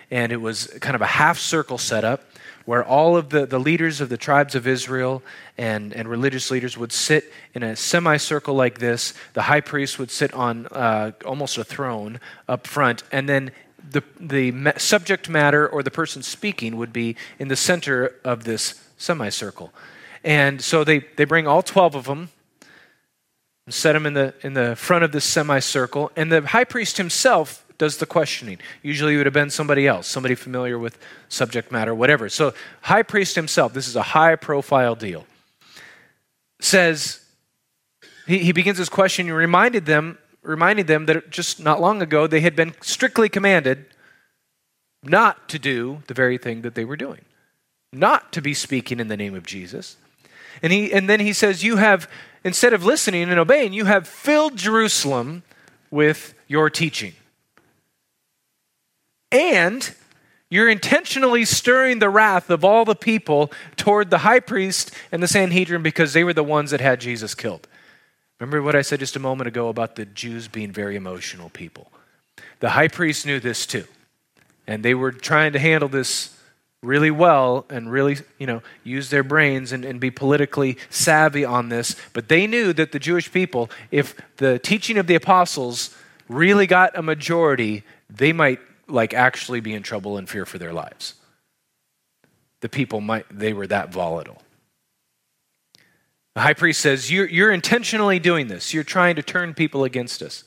And 0.09 0.31
it 0.31 0.37
was 0.37 0.67
kind 0.79 0.95
of 0.95 1.01
a 1.01 1.07
half 1.07 1.37
circle 1.37 1.77
setup 1.77 2.23
where 2.63 2.83
all 2.83 3.15
of 3.15 3.29
the, 3.29 3.45
the 3.45 3.59
leaders 3.59 4.01
of 4.01 4.09
the 4.09 4.17
tribes 4.17 4.55
of 4.55 4.67
Israel 4.67 5.23
and, 5.57 5.93
and 5.93 6.07
religious 6.07 6.51
leaders 6.51 6.77
would 6.77 6.91
sit 6.91 7.31
in 7.53 7.63
a 7.63 7.75
semicircle 7.75 8.55
like 8.55 8.79
this. 8.79 9.13
The 9.33 9.43
high 9.43 9.61
priest 9.61 9.99
would 9.99 10.11
sit 10.11 10.33
on 10.33 10.67
uh, 10.67 11.11
almost 11.25 11.57
a 11.57 11.63
throne 11.63 12.19
up 12.47 12.67
front. 12.67 13.03
And 13.11 13.27
then 13.27 13.51
the, 13.89 14.03
the 14.19 14.73
subject 14.77 15.29
matter 15.29 15.67
or 15.67 15.83
the 15.83 15.91
person 15.91 16.23
speaking 16.23 16.77
would 16.77 16.93
be 16.93 17.15
in 17.39 17.47
the 17.47 17.55
center 17.55 18.15
of 18.23 18.43
this 18.43 18.83
semicircle. 18.97 19.73
And 20.23 20.61
so 20.61 20.83
they, 20.83 20.99
they 21.15 21.25
bring 21.25 21.47
all 21.47 21.61
12 21.61 21.95
of 21.95 22.05
them 22.05 22.29
and 23.65 23.73
set 23.73 23.93
them 23.93 24.05
in 24.05 24.13
the, 24.13 24.33
in 24.41 24.53
the 24.53 24.75
front 24.75 25.03
of 25.03 25.11
this 25.11 25.25
semicircle. 25.25 26.11
And 26.15 26.31
the 26.31 26.41
high 26.41 26.63
priest 26.63 26.97
himself 26.97 27.65
does 27.77 27.97
the 27.97 28.05
questioning. 28.05 28.59
Usually 28.81 29.13
it 29.13 29.17
would 29.17 29.25
have 29.25 29.33
been 29.33 29.49
somebody 29.49 29.87
else, 29.87 30.07
somebody 30.07 30.35
familiar 30.35 30.79
with 30.79 30.97
subject 31.29 31.71
matter, 31.71 31.93
whatever. 31.93 32.27
So, 32.29 32.53
high 32.81 33.03
priest 33.03 33.35
himself, 33.35 33.73
this 33.73 33.87
is 33.87 33.95
a 33.95 34.01
high 34.01 34.35
profile 34.35 34.95
deal, 34.95 35.27
says, 36.59 37.23
he, 38.25 38.39
he 38.39 38.51
begins 38.51 38.77
his 38.77 38.89
question. 38.89 39.27
He 39.27 39.31
reminded 39.31 39.85
them, 39.85 40.17
reminded 40.47 40.87
them 40.87 41.05
that 41.05 41.29
just 41.29 41.59
not 41.59 41.81
long 41.81 42.01
ago 42.01 42.25
they 42.25 42.39
had 42.39 42.55
been 42.55 42.73
strictly 42.81 43.29
commanded 43.29 43.85
not 45.03 45.47
to 45.49 45.59
do 45.59 46.01
the 46.07 46.13
very 46.13 46.37
thing 46.37 46.61
that 46.61 46.75
they 46.75 46.85
were 46.85 46.97
doing, 46.97 47.21
not 47.93 48.31
to 48.33 48.41
be 48.41 48.53
speaking 48.53 48.99
in 48.99 49.07
the 49.07 49.17
name 49.17 49.35
of 49.35 49.45
Jesus. 49.45 49.97
And, 50.63 50.73
he, 50.73 50.91
and 50.91 51.09
then 51.09 51.19
he 51.19 51.33
says, 51.33 51.63
You 51.63 51.77
have, 51.77 52.09
instead 52.43 52.73
of 52.73 52.83
listening 52.83 53.23
and 53.23 53.39
obeying, 53.39 53.73
you 53.73 53.85
have 53.85 54.07
filled 54.07 54.55
Jerusalem 54.55 55.43
with 55.91 56.33
your 56.47 56.69
teaching. 56.69 57.13
And 59.31 59.93
you're 60.49 60.69
intentionally 60.69 61.43
stirring 61.43 61.99
the 61.99 62.09
wrath 62.09 62.49
of 62.49 62.63
all 62.63 62.85
the 62.85 62.95
people 62.95 63.51
toward 63.75 64.09
the 64.09 64.19
high 64.19 64.39
priest 64.39 64.91
and 65.11 65.21
the 65.21 65.27
Sanhedrin 65.27 65.83
because 65.83 66.13
they 66.13 66.23
were 66.23 66.33
the 66.33 66.43
ones 66.43 66.71
that 66.71 66.79
had 66.79 67.01
Jesus 67.01 67.35
killed. 67.35 67.67
Remember 68.39 68.61
what 68.61 68.75
I 68.75 68.81
said 68.81 68.99
just 68.99 69.15
a 69.15 69.19
moment 69.19 69.47
ago 69.47 69.69
about 69.69 69.95
the 69.95 70.05
Jews 70.05 70.47
being 70.47 70.71
very 70.71 70.95
emotional 70.95 71.49
people? 71.49 71.91
The 72.59 72.69
high 72.69 72.87
priest 72.87 73.25
knew 73.25 73.39
this 73.39 73.65
too. 73.65 73.85
And 74.67 74.83
they 74.83 74.93
were 74.93 75.11
trying 75.11 75.53
to 75.53 75.59
handle 75.59 75.89
this 75.89 76.37
really 76.83 77.09
well 77.09 77.65
and 77.69 77.91
really, 77.91 78.17
you 78.37 78.45
know, 78.45 78.61
use 78.83 79.09
their 79.09 79.23
brains 79.23 79.71
and, 79.71 79.83
and 79.83 79.99
be 79.99 80.11
politically 80.11 80.77
savvy 80.89 81.43
on 81.43 81.69
this. 81.69 81.95
But 82.13 82.27
they 82.27 82.45
knew 82.45 82.73
that 82.73 82.91
the 82.91 82.99
Jewish 82.99 83.31
people, 83.31 83.69
if 83.91 84.15
the 84.37 84.59
teaching 84.59 84.97
of 84.97 85.07
the 85.07 85.15
apostles 85.15 85.95
really 86.29 86.67
got 86.67 86.97
a 86.97 87.01
majority, 87.01 87.83
they 88.09 88.33
might 88.33 88.59
like 88.87 89.13
actually 89.13 89.59
be 89.59 89.73
in 89.73 89.83
trouble 89.83 90.17
and 90.17 90.29
fear 90.29 90.45
for 90.45 90.57
their 90.59 90.73
lives. 90.73 91.15
The 92.61 92.69
people 92.69 93.01
might 93.01 93.25
they 93.31 93.53
were 93.53 93.67
that 93.67 93.91
volatile. 93.91 94.41
The 96.37 96.43
high 96.43 96.53
priest 96.53 96.81
says, 96.81 97.11
You're, 97.11 97.27
you're 97.27 97.51
intentionally 97.51 98.19
doing 98.19 98.45
this. 98.45 98.71
You're 98.71 98.83
trying 98.83 99.15
to 99.15 99.23
turn 99.23 99.55
people 99.55 99.83
against 99.83 100.21
us. 100.21 100.43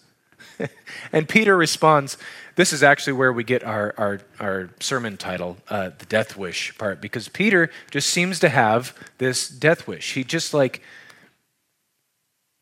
and 1.13 1.29
Peter 1.29 1.57
responds, 1.57 2.17
this 2.55 2.73
is 2.73 2.85
actually 2.85 3.15
where 3.15 3.33
we 3.33 3.43
get 3.43 3.65
our, 3.65 3.93
our, 3.99 4.21
our 4.39 4.71
sermon 4.79 5.17
title, 5.17 5.57
uh, 5.69 5.91
the 5.99 6.07
death 6.07 6.37
wish 6.37 6.79
part, 6.79 7.01
because 7.01 7.27
Peter 7.27 7.71
just 7.91 8.09
seems 8.09 8.39
to 8.39 8.49
have 8.49 8.97
this 9.19 9.49
death 9.49 9.89
wish. 9.89 10.15
He 10.15 10.23
just 10.23 10.55
like, 10.55 10.81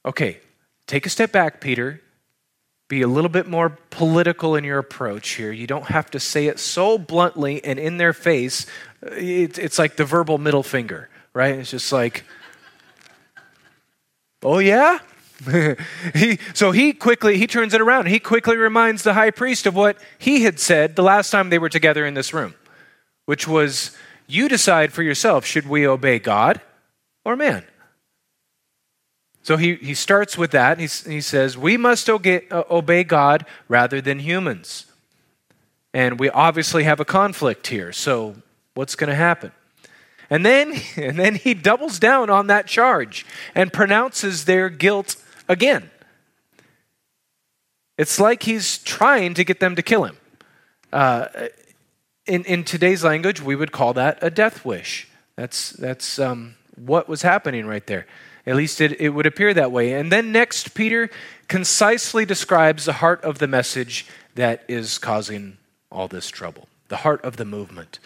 okay, 0.07 0.39
take 0.87 1.05
a 1.05 1.11
step 1.11 1.31
back, 1.31 1.61
Peter. 1.61 2.01
Be 2.89 3.03
a 3.03 3.09
little 3.09 3.29
bit 3.29 3.47
more 3.47 3.77
political 3.91 4.57
in 4.57 4.65
your 4.65 4.79
approach 4.79 5.33
here. 5.33 5.53
You 5.53 5.67
don't 5.67 5.89
have 5.89 6.11
to 6.13 6.19
say 6.19 6.47
it 6.47 6.59
so 6.59 6.97
bluntly 6.97 7.63
and 7.63 7.79
in 7.79 7.99
their 7.99 8.15
face. 8.15 8.65
It, 9.03 9.59
it's 9.59 9.79
like 9.79 9.97
the 9.97 10.07
verbal 10.07 10.39
middle 10.39 10.63
finger, 10.63 11.11
right? 11.35 11.57
It's 11.57 11.71
just 11.71 11.93
like, 11.93 12.25
oh 14.43 14.59
yeah? 14.59 14.99
he, 16.15 16.39
so 16.53 16.73
he 16.73 16.93
quickly 16.93 17.39
he 17.39 17.47
turns 17.47 17.73
it 17.73 17.81
around. 17.81 18.07
He 18.07 18.19
quickly 18.19 18.57
reminds 18.57 19.05
the 19.05 19.15
high 19.15 19.31
priest 19.31 19.67
of 19.67 19.75
what 19.75 19.97
he 20.19 20.43
had 20.43 20.59
said 20.59 20.97
the 20.97 21.03
last 21.03 21.31
time 21.31 21.51
they 21.51 21.59
were 21.59 21.69
together 21.69 22.05
in 22.05 22.15
this 22.15 22.35
room, 22.35 22.55
which 23.27 23.47
was, 23.47 23.97
"You 24.27 24.49
decide 24.49 24.93
for 24.93 25.03
yourself: 25.03 25.45
should 25.45 25.69
we 25.69 25.87
obey 25.87 26.19
God 26.19 26.61
or 27.25 27.37
man?" 27.37 27.65
So 29.43 29.57
he, 29.57 29.77
he 29.77 29.95
starts 29.95 30.37
with 30.37 30.51
that. 30.51 30.79
He, 30.79 30.89
he 31.11 31.21
says, 31.21 31.57
"We 31.57 31.77
must 31.77 32.11
obey, 32.11 32.49
uh, 32.51 32.65
obey 32.69 33.05
God 33.05 33.47
rather 33.69 34.01
than 34.01 34.19
humans." 34.19 34.87
And 35.95 36.21
we 36.21 36.29
obviously 36.31 36.85
have 36.85 37.01
a 37.01 37.05
conflict 37.05 37.69
here. 37.69 37.93
So 37.93 38.37
what's 38.75 38.95
going 38.95 39.09
to 39.09 39.17
happen? 39.17 39.53
And 40.31 40.45
then, 40.45 40.75
and 40.97 41.19
then 41.19 41.35
he 41.35 41.55
doubles 41.55 41.99
down 41.99 42.31
on 42.31 42.47
that 42.49 42.67
charge 42.67 43.27
and 43.55 43.73
pronounces 43.73 44.45
their 44.45 44.69
guilt 44.69 45.17
again. 45.49 45.91
It's 47.97 48.21
like 48.21 48.45
he's 48.45 48.79
trying 48.79 49.35
to 49.35 49.45
get 49.45 49.61
them 49.61 49.75
to 49.75 49.83
kill 49.83 50.05
him. 50.05 50.17
Uh, 50.93 51.27
in, 52.27 52.45
in 52.45 52.63
today's 52.63 53.03
language, 53.03 53.41
we 53.41 53.57
would 53.57 53.73
call 53.73 53.93
that 53.95 54.19
a 54.23 54.31
death 54.31 54.65
wish. 54.65 55.09
That's, 55.35 55.71
that's 55.71 56.19
um, 56.19 56.55
what 56.77 57.09
was 57.09 57.23
happening 57.23 57.67
right 57.67 57.87
there. 57.87 58.07
At 58.47 58.57
least 58.57 58.81
it, 58.81 59.01
it 59.01 59.11
would 59.11 59.27
appear 59.27 59.53
that 59.55 59.73
way. 59.73 59.93
And 59.93 60.13
then 60.13 60.33
next, 60.33 60.75
Peter 60.75 61.11
concisely 61.49 62.25
describes 62.25 62.85
the 62.85 62.95
heart 62.95 63.23
of 63.23 63.39
the 63.39 63.47
message 63.47 64.07
that 64.37 64.65
is 64.69 64.99
causing 64.99 65.59
all 65.91 66.09
this 66.09 66.31
trouble, 66.31 66.69
the 66.89 66.99
heart 66.99 67.23
of 67.25 67.37
the 67.37 67.45
movement. 67.45 67.99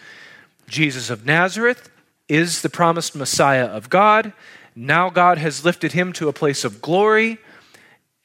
Jesus 0.67 1.09
of 1.09 1.25
Nazareth 1.25 1.89
is 2.33 2.63
the 2.63 2.69
promised 2.69 3.15
Messiah 3.15 3.65
of 3.65 3.91
God. 3.91 4.33
Now 4.75 5.11
God 5.11 5.37
has 5.37 5.63
lifted 5.63 5.91
him 5.91 6.11
to 6.13 6.27
a 6.27 6.33
place 6.33 6.63
of 6.63 6.81
glory, 6.81 7.37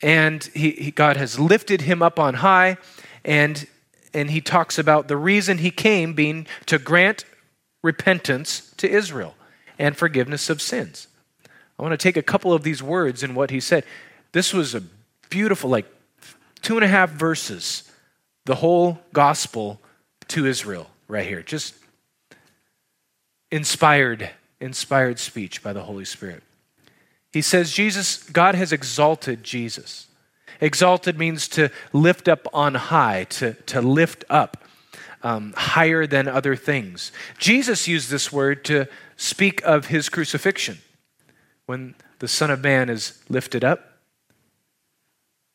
and 0.01 0.43
he, 0.55 0.71
he, 0.71 0.91
God 0.91 1.19
has 1.19 1.39
lifted 1.39 1.83
him 1.83 2.03
up 2.03 2.19
on 2.19 2.35
high, 2.35 2.79
and, 3.23 3.67
and 4.15 4.31
he 4.31 4.41
talks 4.41 4.79
about 4.79 5.09
the 5.09 5.17
reason 5.17 5.59
he 5.59 5.71
came 5.71 6.15
being 6.15 6.47
to 6.67 6.79
grant 6.79 7.27
repentance 7.83 8.73
to 8.79 8.89
Israel 8.89 9.35
and 9.79 9.95
forgiveness 9.95 10.49
of 10.49 10.63
sins. 10.63 11.07
I 11.79 11.83
want 11.83 11.93
to 11.93 12.03
take 12.03 12.17
a 12.17 12.23
couple 12.23 12.55
of 12.55 12.63
these 12.63 12.83
words 12.83 13.23
in 13.23 13.35
what 13.35 13.51
he 13.51 13.61
said. 13.61 13.85
This 14.33 14.55
was 14.55 14.75
a 14.75 14.83
beautiful, 15.29 15.69
like 15.69 15.87
two 16.63 16.77
and 16.77 16.85
a 16.85 16.89
half 16.89 17.11
verses, 17.11 17.93
the 18.47 18.57
whole 18.57 19.01
gospel 19.13 19.83
to 20.29 20.47
Israel 20.47 20.89
right 21.09 21.27
here. 21.27 21.43
Just 21.43 21.75
inspired, 23.51 24.31
inspired 24.61 25.19
speech 25.19 25.63
by 25.63 25.73
the 25.73 25.83
Holy 25.83 26.05
Spirit. 26.05 26.43
He 27.33 27.43
says, 27.43 27.73
Jesus, 27.73 28.23
God 28.23 28.55
has 28.55 28.73
exalted 28.73 29.45
Jesus. 29.45 30.07
Exalted 30.61 31.19
means 31.19 31.49
to 31.49 31.71
lift 31.93 32.29
up 32.29 32.47
on 32.53 32.75
high, 32.75 33.25
to, 33.25 33.55
to 33.55 33.81
lift 33.81 34.25
up 34.29 34.65
um, 35.23 35.53
higher 35.57 36.07
than 36.07 36.29
other 36.29 36.57
things. 36.57 37.13
Jesus 37.39 37.87
used 37.87 38.11
this 38.11 38.33
word 38.33 38.65
to 38.67 38.87
speak 39.17 39.63
of 39.65 39.87
his 39.87 40.09
crucifixion 40.09 40.79
when 41.67 41.95
the 42.19 42.29
Son 42.29 42.51
of 42.51 42.63
Man 42.63 42.89
is 42.89 43.23
lifted 43.29 43.65
up. 43.65 43.99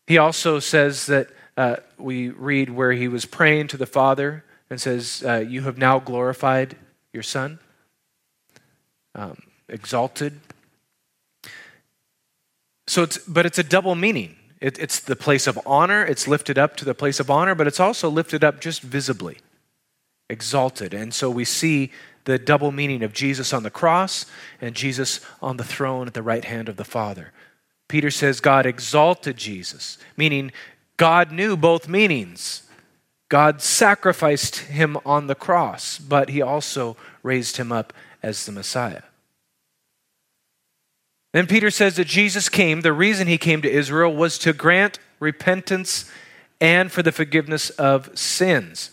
He 0.06 0.18
also 0.18 0.60
says 0.60 1.06
that 1.08 1.30
uh, 1.56 1.78
we 1.98 2.30
read 2.30 2.70
where 2.70 2.92
he 2.92 3.08
was 3.08 3.26
praying 3.26 3.68
to 3.70 3.78
the 3.78 3.86
Father 3.86 4.44
and 4.70 4.80
says, 4.80 5.24
uh, 5.26 5.38
You 5.38 5.62
have 5.64 5.78
now 5.78 6.00
glorified 6.00 6.76
your 7.14 7.24
Son 7.24 7.60
um, 9.16 9.42
exalted. 9.70 10.40
So 12.88 13.04
it's, 13.04 13.18
but 13.18 13.46
it's 13.46 13.60
a 13.60 13.64
double 13.64 13.96
meaning. 13.96 14.36
It, 14.60 14.80
it's 14.80 15.00
the 15.00 15.16
place 15.16 15.48
of 15.48 15.60
honor, 15.66 16.06
it's 16.06 16.28
lifted 16.28 16.58
up 16.58 16.78
to 16.78 16.86
the 16.86 16.94
place 16.94 17.20
of 17.20 17.30
honor, 17.30 17.54
but 17.54 17.68
it's 17.68 17.82
also 17.82 18.10
lifted 18.10 18.44
up 18.44 18.62
just 18.62 18.82
visibly, 18.82 19.40
exalted. 20.30 20.94
And 20.94 21.14
so 21.14 21.30
we 21.30 21.44
see 21.44 21.92
the 22.24 22.40
double 22.40 22.72
meaning 22.72 23.04
of 23.04 23.14
Jesus 23.14 23.52
on 23.52 23.64
the 23.64 23.70
cross 23.70 24.26
and 24.62 24.74
Jesus 24.74 25.20
on 25.42 25.58
the 25.58 25.66
throne 25.66 26.08
at 26.08 26.14
the 26.14 26.22
right 26.22 26.46
hand 26.46 26.70
of 26.70 26.78
the 26.78 26.86
Father. 26.86 27.34
Peter 27.90 28.10
says 28.10 28.40
God 28.40 28.66
exalted 28.66 29.36
Jesus, 29.36 29.98
meaning 30.16 30.52
God 30.96 31.32
knew 31.32 31.58
both 31.58 31.90
meanings. 31.90 32.64
God 33.28 33.62
sacrificed 33.62 34.60
him 34.60 34.98
on 35.06 35.28
the 35.28 35.36
cross, 35.36 35.98
but 35.98 36.30
he 36.30 36.42
also 36.42 36.96
raised 37.22 37.58
him 37.58 37.72
up 37.72 37.92
as 38.24 38.46
the 38.46 38.52
Messiah. 38.52 39.04
Then 41.34 41.48
Peter 41.48 41.70
says 41.70 41.98
that 41.98 42.08
Jesus 42.08 42.48
came, 42.48 42.82
the 42.82 42.94
reason 42.94 43.28
he 43.28 43.38
came 43.38 43.62
to 43.64 43.72
Israel 43.72 44.14
was 44.14 44.38
to 44.40 44.54
grant 44.54 45.00
repentance 45.20 46.10
and 46.62 46.92
for 46.92 47.04
the 47.04 47.12
forgiveness 47.12 47.70
of 47.72 48.18
sins. 48.18 48.92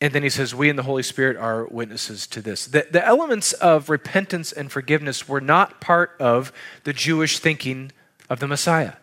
And 0.00 0.12
then 0.12 0.22
he 0.22 0.30
says, 0.30 0.54
We 0.54 0.70
and 0.70 0.78
the 0.78 0.84
Holy 0.84 1.02
Spirit 1.02 1.36
are 1.36 1.66
witnesses 1.66 2.26
to 2.28 2.40
this. 2.40 2.66
The, 2.66 2.86
the 2.90 3.04
elements 3.04 3.52
of 3.52 3.90
repentance 3.90 4.52
and 4.52 4.70
forgiveness 4.70 5.28
were 5.28 5.40
not 5.40 5.80
part 5.80 6.12
of 6.20 6.52
the 6.84 6.92
Jewish 6.92 7.38
thinking 7.38 7.92
of 8.30 8.40
the 8.40 8.46
Messiah. 8.46 8.94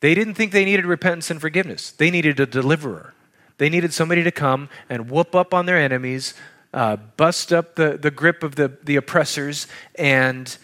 They 0.00 0.14
didn't 0.14 0.34
think 0.34 0.52
they 0.52 0.64
needed 0.64 0.86
repentance 0.86 1.30
and 1.30 1.40
forgiveness, 1.40 1.90
they 1.90 2.10
needed 2.10 2.40
a 2.40 2.46
deliverer. 2.46 3.14
They 3.58 3.68
needed 3.68 3.92
somebody 3.92 4.22
to 4.22 4.30
come 4.30 4.70
and 4.88 5.10
whoop 5.10 5.34
up 5.34 5.52
on 5.52 5.66
their 5.66 5.76
enemies, 5.76 6.32
uh, 6.72 6.96
bust 7.16 7.52
up 7.52 7.74
the, 7.74 7.98
the 8.00 8.10
grip 8.10 8.42
of 8.42 8.54
the, 8.54 8.76
the 8.84 8.96
oppressors, 8.96 9.66
and, 9.96 10.56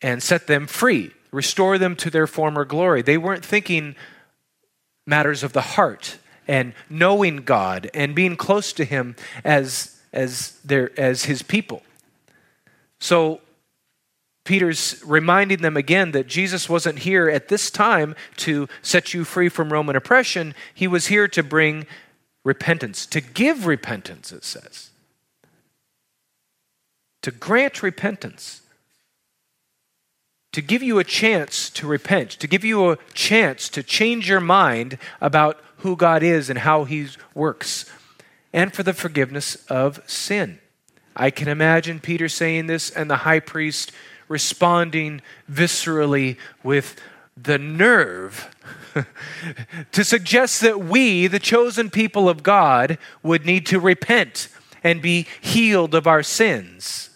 and 0.00 0.22
set 0.22 0.46
them 0.46 0.66
free, 0.66 1.12
restore 1.30 1.78
them 1.78 1.96
to 1.96 2.10
their 2.10 2.26
former 2.26 2.64
glory. 2.64 3.02
They 3.02 3.18
weren't 3.18 3.44
thinking 3.44 3.96
matters 5.06 5.42
of 5.42 5.52
the 5.52 5.60
heart 5.60 6.18
and 6.46 6.74
knowing 6.88 7.38
God 7.38 7.90
and 7.94 8.14
being 8.14 8.36
close 8.36 8.72
to 8.74 8.84
Him 8.84 9.16
as, 9.44 10.00
as, 10.12 10.58
their, 10.64 10.90
as 10.98 11.24
His 11.24 11.42
people. 11.42 11.82
So 13.00 13.40
Peter's 14.44 15.02
reminding 15.04 15.58
them 15.58 15.76
again 15.76 16.12
that 16.12 16.26
Jesus 16.26 16.68
wasn't 16.68 17.00
here 17.00 17.28
at 17.28 17.48
this 17.48 17.70
time 17.70 18.14
to 18.36 18.68
set 18.80 19.14
you 19.14 19.24
free 19.24 19.48
from 19.48 19.72
Roman 19.72 19.96
oppression. 19.96 20.54
He 20.74 20.86
was 20.86 21.06
here 21.06 21.28
to 21.28 21.42
bring 21.42 21.86
repentance, 22.44 23.06
to 23.06 23.20
give 23.20 23.66
repentance, 23.66 24.32
it 24.32 24.44
says. 24.44 24.91
To 27.22 27.30
grant 27.30 27.82
repentance. 27.82 28.62
To 30.52 30.60
give 30.60 30.82
you 30.82 30.98
a 30.98 31.04
chance 31.04 31.70
to 31.70 31.86
repent, 31.86 32.30
to 32.32 32.46
give 32.46 32.64
you 32.64 32.90
a 32.90 32.98
chance 33.14 33.68
to 33.70 33.82
change 33.82 34.28
your 34.28 34.40
mind 34.40 34.98
about 35.20 35.58
who 35.78 35.96
God 35.96 36.22
is 36.22 36.50
and 36.50 36.58
how 36.58 36.84
He 36.84 37.08
works, 37.34 37.90
and 38.52 38.72
for 38.72 38.82
the 38.82 38.92
forgiveness 38.92 39.56
of 39.66 40.02
sin. 40.06 40.58
I 41.16 41.30
can 41.30 41.48
imagine 41.48 42.00
Peter 42.00 42.28
saying 42.28 42.66
this 42.66 42.90
and 42.90 43.10
the 43.10 43.16
high 43.16 43.40
priest 43.40 43.92
responding 44.28 45.20
viscerally 45.50 46.36
with 46.62 46.96
the 47.36 47.58
nerve 47.58 48.54
to 49.92 50.04
suggest 50.04 50.60
that 50.60 50.80
we, 50.80 51.26
the 51.26 51.38
chosen 51.38 51.90
people 51.90 52.28
of 52.28 52.42
God, 52.42 52.98
would 53.22 53.44
need 53.44 53.66
to 53.66 53.80
repent 53.80 54.48
and 54.84 55.00
be 55.00 55.26
healed 55.40 55.94
of 55.94 56.06
our 56.06 56.22
sins. 56.22 57.10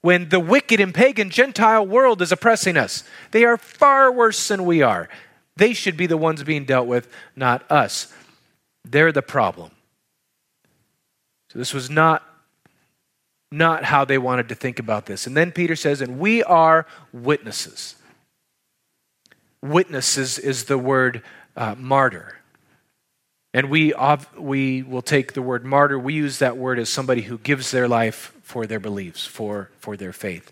When 0.00 0.28
the 0.28 0.40
wicked 0.40 0.80
and 0.80 0.94
pagan 0.94 1.30
Gentile 1.30 1.86
world 1.86 2.22
is 2.22 2.30
oppressing 2.30 2.76
us, 2.76 3.04
they 3.32 3.44
are 3.44 3.56
far 3.56 4.12
worse 4.12 4.48
than 4.48 4.64
we 4.64 4.82
are. 4.82 5.08
They 5.56 5.72
should 5.72 5.96
be 5.96 6.06
the 6.06 6.16
ones 6.16 6.42
being 6.44 6.64
dealt 6.64 6.86
with, 6.86 7.12
not 7.34 7.68
us. 7.70 8.12
They're 8.84 9.12
the 9.12 9.22
problem. 9.22 9.72
So 11.50 11.58
this 11.58 11.74
was 11.74 11.90
not 11.90 12.24
not 13.50 13.84
how 13.84 14.04
they 14.04 14.18
wanted 14.18 14.48
to 14.50 14.54
think 14.54 14.78
about 14.78 15.06
this. 15.06 15.26
And 15.26 15.34
then 15.34 15.52
Peter 15.52 15.74
says, 15.74 16.02
and 16.02 16.18
we 16.18 16.42
are 16.44 16.86
witnesses. 17.12 17.96
Witnesses 19.62 20.38
is 20.38 20.64
the 20.64 20.76
word 20.76 21.22
uh, 21.56 21.74
martyr. 21.78 22.36
And 23.54 23.70
we, 23.70 23.94
we 24.36 24.82
will 24.82 25.02
take 25.02 25.32
the 25.32 25.40
word 25.40 25.64
martyr, 25.64 25.98
we 25.98 26.12
use 26.12 26.38
that 26.38 26.58
word 26.58 26.78
as 26.78 26.90
somebody 26.90 27.22
who 27.22 27.38
gives 27.38 27.70
their 27.70 27.88
life 27.88 28.34
for 28.48 28.66
their 28.66 28.80
beliefs, 28.80 29.26
for, 29.26 29.68
for 29.78 29.94
their 29.94 30.12
faith. 30.12 30.50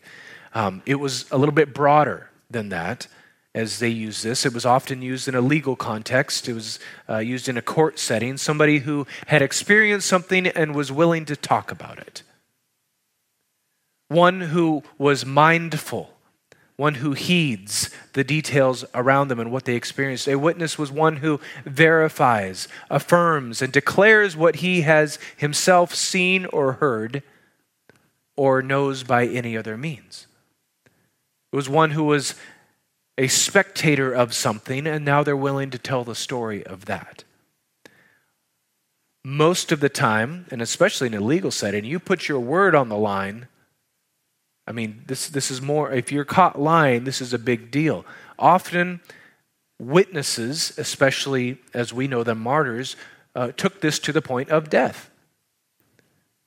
Um, 0.53 0.83
it 0.85 0.97
was 0.97 1.25
a 1.31 1.39
little 1.39 1.55
bit 1.55 1.73
broader 1.73 2.29
than 2.51 2.69
that 2.69 3.09
as 3.55 3.79
they 3.79 3.89
use 3.89 4.21
this. 4.21 4.45
It 4.45 4.53
was 4.53 4.67
often 4.67 5.01
used 5.01 5.29
in 5.29 5.35
a 5.35 5.41
legal 5.41 5.77
context, 5.77 6.47
it 6.47 6.53
was 6.53 6.79
uh, 7.09 7.17
used 7.17 7.49
in 7.49 7.57
a 7.57 7.63
court 7.63 7.99
setting, 7.99 8.37
somebody 8.37 8.81
who 8.81 9.07
had 9.29 9.41
experienced 9.41 10.07
something 10.07 10.47
and 10.47 10.75
was 10.75 10.93
willing 10.93 11.25
to 11.25 11.37
talk 11.37 11.73
about 11.73 11.99
it. 11.99 12.23
One 14.09 14.43
who 14.43 14.83
was 14.99 15.25
mindful, 15.25 16.11
one 16.77 16.97
who 16.97 17.13
heeds 17.13 17.89
the 18.13 18.25
details 18.25 18.85
around 18.95 19.29
them 19.29 19.41
and 19.41 19.51
what 19.51 19.65
they 19.65 19.75
experienced. 19.75 20.29
A 20.29 20.37
witness 20.37 20.79
was 20.79 20.93
one 20.93 21.17
who 21.17 21.41
verifies, 21.65 22.69
affirms, 22.91 23.63
and 23.63 23.73
declares 23.73 24.37
what 24.37 24.57
he 24.57 24.83
has 24.83 25.19
himself 25.39 25.95
seen 25.95 26.45
or 26.53 26.75
heard 26.75 27.23
or 28.37 28.63
knows 28.63 29.03
by 29.03 29.27
any 29.27 29.57
other 29.57 29.77
means. 29.77 30.27
It 31.53 31.57
was 31.57 31.69
one 31.69 31.93
who 31.93 32.05
was 32.05 32.35
a 33.19 33.29
spectator 33.29 34.13
of 34.13 34.35
something, 34.35 34.87
and 34.87 35.05
now 35.05 35.23
they're 35.23 35.37
willing 35.37 35.71
to 35.71 35.79
tell 35.79 36.05
the 36.05 36.15
story 36.15 36.65
of 36.67 36.85
that. 36.85 37.25
Most 39.25 39.73
of 39.73 39.81
the 39.81 39.89
time, 39.89 40.47
and 40.51 40.61
especially 40.61 41.09
in 41.09 41.15
a 41.15 41.21
legal 41.21 41.51
setting, 41.51 41.85
you 41.85 41.99
put 41.99 42.29
your 42.29 42.41
word 42.41 42.75
on 42.75 42.89
the 42.89 42.97
line. 42.97 43.49
I 44.67 44.73
mean, 44.73 45.03
this, 45.07 45.29
this 45.29 45.51
is 45.51 45.63
more, 45.63 45.91
if 45.91 46.13
you're 46.13 46.25
caught 46.25 46.61
lying, 46.61 47.05
this 47.05 47.21
is 47.21 47.33
a 47.33 47.39
big 47.39 47.71
deal. 47.71 48.05
Often, 48.39 49.01
witnesses, 49.81 50.77
especially 50.79 51.59
as 51.75 51.93
we 51.93 52.07
know 52.07 52.23
them, 52.23 52.39
martyrs, 52.41 52.97
uh, 53.35 53.53
took 53.57 53.81
this 53.81 53.99
to 54.01 54.13
the 54.13 54.23
point 54.23 54.51
of 54.51 54.71
death. 54.71 55.11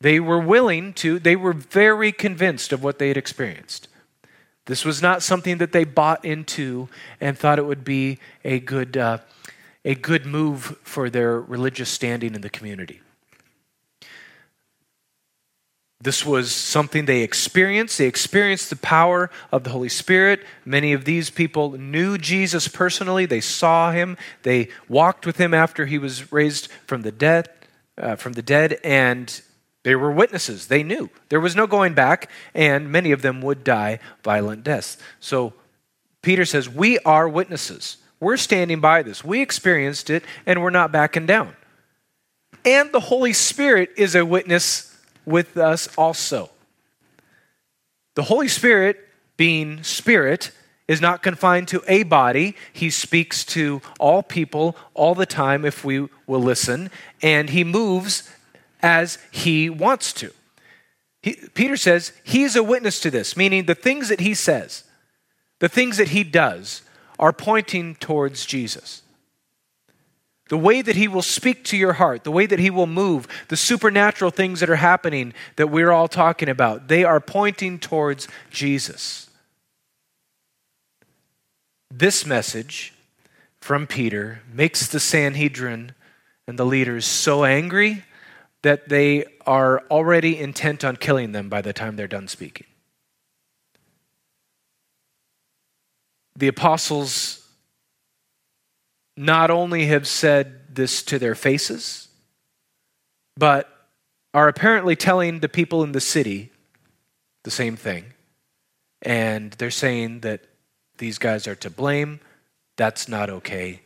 They 0.01 0.19
were 0.19 0.39
willing 0.39 0.93
to, 0.93 1.19
they 1.19 1.35
were 1.35 1.53
very 1.53 2.11
convinced 2.11 2.71
of 2.71 2.83
what 2.83 2.99
they 2.99 3.09
had 3.09 3.17
experienced. 3.17 3.87
This 4.65 4.85
was 4.85 5.01
not 5.01 5.23
something 5.23 5.57
that 5.57 5.71
they 5.71 5.83
bought 5.83 6.23
into 6.23 6.89
and 7.19 7.37
thought 7.37 7.59
it 7.59 7.65
would 7.65 7.83
be 7.83 8.19
a 8.45 8.59
good, 8.59 8.95
uh, 8.95 9.17
a 9.83 9.95
good 9.95 10.25
move 10.25 10.77
for 10.83 11.09
their 11.09 11.41
religious 11.41 11.89
standing 11.89 12.35
in 12.35 12.41
the 12.41 12.49
community. 12.49 13.01
This 16.01 16.25
was 16.25 16.53
something 16.53 17.05
they 17.05 17.23
experienced. 17.23 17.97
They 17.97 18.05
experienced 18.05 18.69
the 18.69 18.77
power 18.77 19.29
of 19.51 19.65
the 19.65 19.71
Holy 19.71 19.89
Spirit. 19.89 20.45
Many 20.63 20.93
of 20.93 21.03
these 21.03 21.29
people 21.29 21.71
knew 21.71 22.17
Jesus 22.17 22.69
personally. 22.69 23.25
They 23.25 23.41
saw 23.41 23.91
him. 23.91 24.17
They 24.43 24.69
walked 24.87 25.25
with 25.25 25.37
him 25.37 25.53
after 25.53 25.87
he 25.87 25.97
was 25.97 26.31
raised 26.31 26.71
from 26.87 27.01
the 27.01 27.11
dead, 27.11 27.49
uh, 27.97 28.15
from 28.15 28.33
the 28.33 28.41
dead, 28.41 28.79
and 28.81 29.41
they 29.89 29.95
were 29.95 30.11
witnesses. 30.11 30.67
They 30.67 30.83
knew. 30.83 31.09
There 31.29 31.39
was 31.39 31.55
no 31.55 31.65
going 31.65 31.95
back, 31.95 32.29
and 32.53 32.91
many 32.91 33.11
of 33.11 33.23
them 33.23 33.41
would 33.41 33.63
die 33.63 33.97
violent 34.23 34.63
deaths. 34.63 34.99
So 35.19 35.53
Peter 36.21 36.45
says, 36.45 36.69
We 36.69 36.99
are 36.99 37.27
witnesses. 37.27 37.97
We're 38.19 38.37
standing 38.37 38.81
by 38.81 39.01
this. 39.01 39.23
We 39.23 39.41
experienced 39.41 40.11
it, 40.11 40.23
and 40.45 40.61
we're 40.61 40.69
not 40.69 40.91
backing 40.91 41.25
down. 41.25 41.55
And 42.63 42.91
the 42.91 42.99
Holy 42.99 43.33
Spirit 43.33 43.89
is 43.97 44.13
a 44.13 44.23
witness 44.23 44.95
with 45.25 45.57
us 45.57 45.89
also. 45.97 46.51
The 48.13 48.21
Holy 48.21 48.47
Spirit, 48.47 48.99
being 49.37 49.81
spirit, 49.81 50.51
is 50.87 51.01
not 51.01 51.23
confined 51.23 51.67
to 51.69 51.81
a 51.87 52.03
body. 52.03 52.55
He 52.71 52.91
speaks 52.91 53.43
to 53.45 53.81
all 53.99 54.21
people 54.21 54.77
all 54.93 55.15
the 55.15 55.25
time 55.25 55.65
if 55.65 55.83
we 55.83 56.09
will 56.27 56.43
listen, 56.43 56.91
and 57.23 57.49
he 57.49 57.63
moves 57.63 58.29
as 58.81 59.17
he 59.31 59.69
wants 59.69 60.13
to. 60.13 60.31
He, 61.21 61.35
Peter 61.53 61.75
says 61.75 62.13
he's 62.23 62.55
a 62.55 62.63
witness 62.63 62.99
to 63.01 63.11
this, 63.11 63.35
meaning 63.35 63.65
the 63.65 63.75
things 63.75 64.09
that 64.09 64.21
he 64.21 64.33
says, 64.33 64.83
the 65.59 65.69
things 65.69 65.97
that 65.97 66.09
he 66.09 66.23
does, 66.23 66.81
are 67.17 67.33
pointing 67.33 67.95
towards 67.95 68.45
Jesus. 68.45 69.01
The 70.47 70.57
way 70.57 70.81
that 70.81 70.95
he 70.95 71.07
will 71.07 71.21
speak 71.21 71.63
to 71.65 71.77
your 71.77 71.93
heart, 71.93 72.23
the 72.23 72.31
way 72.31 72.45
that 72.45 72.59
he 72.59 72.69
will 72.69 72.87
move, 72.87 73.27
the 73.49 73.57
supernatural 73.57 74.31
things 74.31 74.61
that 74.61 74.69
are 74.69 74.77
happening 74.77 75.33
that 75.57 75.67
we're 75.67 75.91
all 75.91 76.07
talking 76.07 76.49
about, 76.49 76.87
they 76.87 77.03
are 77.03 77.19
pointing 77.19 77.77
towards 77.77 78.27
Jesus. 78.49 79.29
This 81.91 82.25
message 82.25 82.93
from 83.59 83.85
Peter 83.85 84.41
makes 84.51 84.87
the 84.87 84.99
Sanhedrin 84.99 85.93
and 86.47 86.57
the 86.57 86.65
leaders 86.65 87.05
so 87.05 87.43
angry 87.43 88.05
that 88.61 88.89
they 88.89 89.25
are 89.45 89.83
already 89.89 90.37
intent 90.37 90.83
on 90.83 90.95
killing 90.95 91.31
them 91.31 91.49
by 91.49 91.61
the 91.61 91.73
time 91.73 91.95
they're 91.95 92.07
done 92.07 92.27
speaking. 92.27 92.67
The 96.35 96.47
apostles 96.47 97.47
not 99.17 99.49
only 99.51 99.87
have 99.87 100.07
said 100.07 100.75
this 100.75 101.03
to 101.03 101.19
their 101.19 101.35
faces, 101.35 102.07
but 103.35 103.69
are 104.33 104.47
apparently 104.47 104.95
telling 104.95 105.39
the 105.39 105.49
people 105.49 105.83
in 105.83 105.91
the 105.91 106.01
city 106.01 106.51
the 107.43 107.51
same 107.51 107.75
thing. 107.75 108.13
And 109.01 109.51
they're 109.53 109.71
saying 109.71 110.21
that 110.21 110.41
these 110.97 111.17
guys 111.17 111.47
are 111.47 111.55
to 111.55 111.69
blame. 111.69 112.19
That's 112.77 113.07
not 113.07 113.29
okay. 113.29 113.81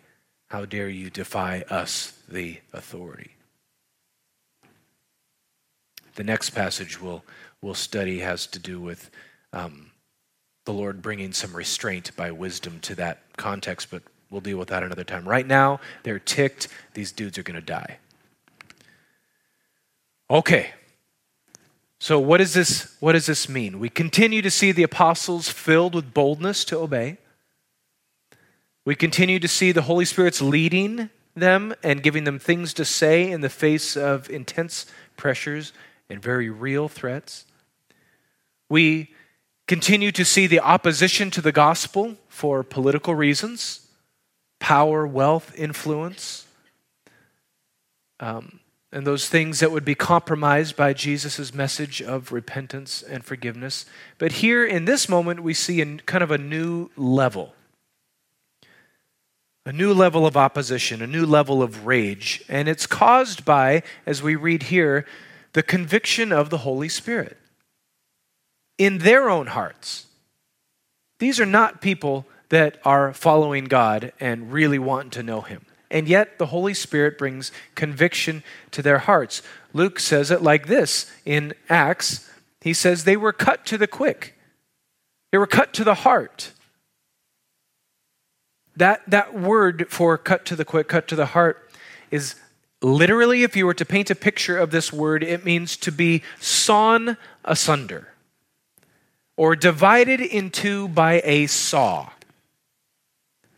How 0.50 0.66
dare 0.66 0.90
you 0.90 1.10
defy 1.10 1.64
us, 1.70 2.14
the 2.28 2.60
authority? 2.74 3.36
The 6.16 6.24
next 6.24 6.52
passage 6.52 7.02
we'll, 7.02 7.24
we'll 7.62 7.74
study 7.74 8.20
has 8.20 8.48
to 8.48 8.60
do 8.60 8.80
with 8.80 9.10
um, 9.52 9.92
the 10.66 10.74
Lord 10.74 11.02
bringing 11.02 11.34
some 11.34 11.56
restraint 11.56 12.16
by 12.16 12.32
wisdom 12.32 12.80
to 12.82 12.96
that 12.96 13.20
context, 13.38 13.90
but 13.92 14.04
we'll 14.30 14.42
deal 14.42 14.58
with 14.58 14.70
that 14.70 14.84
another 14.84 15.04
time. 15.04 15.28
Right 15.28 15.46
now, 15.46 15.80
they're 16.04 16.20
ticked. 16.20 16.68
These 16.94 17.12
dudes 17.12 17.38
are 17.38 17.44
going 17.44 17.60
to 17.60 17.66
die. 17.66 17.98
Okay. 20.30 20.72
So 22.00 22.20
what 22.20 22.40
does 22.40 22.54
this 22.54 22.96
what 23.00 23.14
does 23.14 23.28
this 23.28 23.48
mean? 23.48 23.80
We 23.80 23.90
continue 23.90 24.42
to 24.42 24.52
see 24.52 24.72
the 24.72 24.84
apostles 24.84 25.48
filled 25.48 25.96
with 25.96 26.14
boldness 26.14 26.66
to 26.66 26.78
obey. 26.78 27.18
We 28.86 28.96
continue 28.96 29.40
to 29.40 29.48
see 29.48 29.72
the 29.72 29.84
Holy 29.84 30.04
Spirit's 30.04 30.42
leading 30.42 31.10
them 31.36 31.74
and 31.82 32.04
giving 32.04 32.26
them 32.26 32.40
things 32.40 32.74
to 32.74 32.86
say 32.86 33.32
in 33.32 33.42
the 33.42 33.50
face 33.50 33.96
of 33.96 34.30
intense 34.30 34.86
pressures 35.16 35.72
and 36.10 36.22
very 36.22 36.50
real 36.50 36.88
threats. 36.88 37.46
We 38.70 39.14
continue 39.68 40.12
to 40.12 40.26
see 40.26 40.48
the 40.48 40.60
opposition 40.60 41.32
to 41.32 41.42
the 41.42 41.52
gospel 41.52 42.18
for 42.28 42.64
political 42.64 43.16
reasons 43.16 43.80
power, 44.60 45.06
wealth, 45.06 45.54
influence, 45.58 46.48
um, 48.22 48.62
and 48.94 49.06
those 49.06 49.28
things 49.28 49.60
that 49.60 49.72
would 49.72 49.84
be 49.84 49.96
compromised 49.96 50.78
by 50.78 50.94
Jesus' 50.94 51.54
message 51.54 52.02
of 52.02 52.32
repentance 52.32 53.02
and 53.02 53.26
forgiveness. 53.26 53.86
But 54.18 54.34
here 54.34 54.66
in 54.66 54.86
this 54.86 55.10
moment, 55.10 55.42
we 55.42 55.54
see 55.54 55.82
a, 55.82 55.98
kind 55.98 56.24
of 56.24 56.32
a 56.32 56.38
new 56.38 56.90
level. 56.96 57.56
A 59.66 59.74
new 59.74 59.94
level 59.94 60.26
of 60.26 60.38
opposition, 60.38 61.02
a 61.02 61.08
new 61.08 61.26
level 61.26 61.62
of 61.62 61.86
rage. 61.86 62.46
And 62.48 62.70
it's 62.70 62.86
caused 62.86 63.44
by, 63.44 63.84
as 64.06 64.24
we 64.24 64.36
read 64.36 64.64
here, 64.64 65.06
the 65.54 65.64
conviction 65.64 66.32
of 66.32 66.50
the 66.50 66.60
Holy 66.60 66.90
Spirit 66.90 67.38
in 68.78 69.00
their 69.00 69.30
own 69.30 69.48
hearts. 69.48 70.08
These 71.20 71.40
are 71.40 71.46
not 71.46 71.82
people 71.82 72.26
that 72.50 72.78
are 72.84 73.14
following 73.14 73.66
God 73.66 74.12
and 74.20 74.52
really 74.52 74.80
want 74.80 75.14
to 75.14 75.24
know 75.24 75.42
Him. 75.42 75.66
And 75.90 76.08
yet, 76.08 76.40
the 76.40 76.48
Holy 76.48 76.74
Spirit 76.74 77.20
brings 77.20 77.52
conviction 77.76 78.44
to 78.72 78.82
their 78.82 78.98
hearts. 78.98 79.44
Luke 79.74 80.00
says 80.00 80.32
it 80.32 80.42
like 80.42 80.68
this 80.68 81.12
in 81.24 81.54
Acts 81.70 82.30
He 82.62 82.74
says, 82.74 83.04
They 83.04 83.18
were 83.18 83.34
cut 83.34 83.66
to 83.68 83.78
the 83.78 83.88
quick, 83.88 84.36
they 85.32 85.38
were 85.38 85.48
cut 85.48 85.74
to 85.74 85.84
the 85.84 85.96
heart. 85.96 86.52
That, 88.76 89.08
that 89.08 89.40
word 89.40 89.86
for 89.90 90.18
cut 90.18 90.46
to 90.46 90.56
the 90.56 90.66
quick, 90.66 90.88
cut 90.88 91.08
to 91.10 91.16
the 91.16 91.28
heart, 91.28 91.70
is 92.10 92.34
literally, 92.84 93.44
if 93.44 93.56
you 93.56 93.66
were 93.66 93.74
to 93.74 93.86
paint 93.86 94.12
a 94.12 94.16
picture 94.16 94.58
of 94.58 94.72
this 94.72 94.94
word, 94.94 95.24
it 95.24 95.46
means 95.46 95.78
to 95.78 95.92
be 95.92 96.22
sawn 96.40 97.18
asunder 97.44 98.10
or 99.36 99.56
divided 99.56 100.22
in 100.22 100.52
two 100.52 100.88
by 100.90 101.22
a 101.24 101.48
saw, 101.48 102.10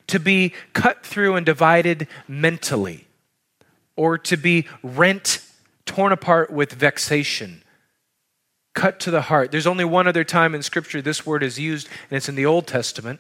to 0.08 0.20
be 0.20 0.54
cut 0.74 1.06
through 1.06 1.36
and 1.36 1.46
divided 1.46 2.08
mentally, 2.28 3.08
or 3.98 4.18
to 4.18 4.38
be 4.38 4.68
rent, 4.84 5.42
torn 5.86 6.12
apart 6.12 6.52
with 6.52 6.72
vexation, 6.72 7.64
cut 8.74 9.00
to 9.00 9.12
the 9.12 9.24
heart. 9.24 9.52
There's 9.52 9.68
only 9.68 9.86
one 9.86 10.08
other 10.08 10.24
time 10.24 10.56
in 10.56 10.62
Scripture 10.62 11.02
this 11.02 11.26
word 11.26 11.44
is 11.44 11.60
used, 11.60 11.90
and 12.10 12.18
it's 12.18 12.30
in 12.30 12.36
the 12.36 12.46
Old 12.46 12.68
Testament. 12.68 13.20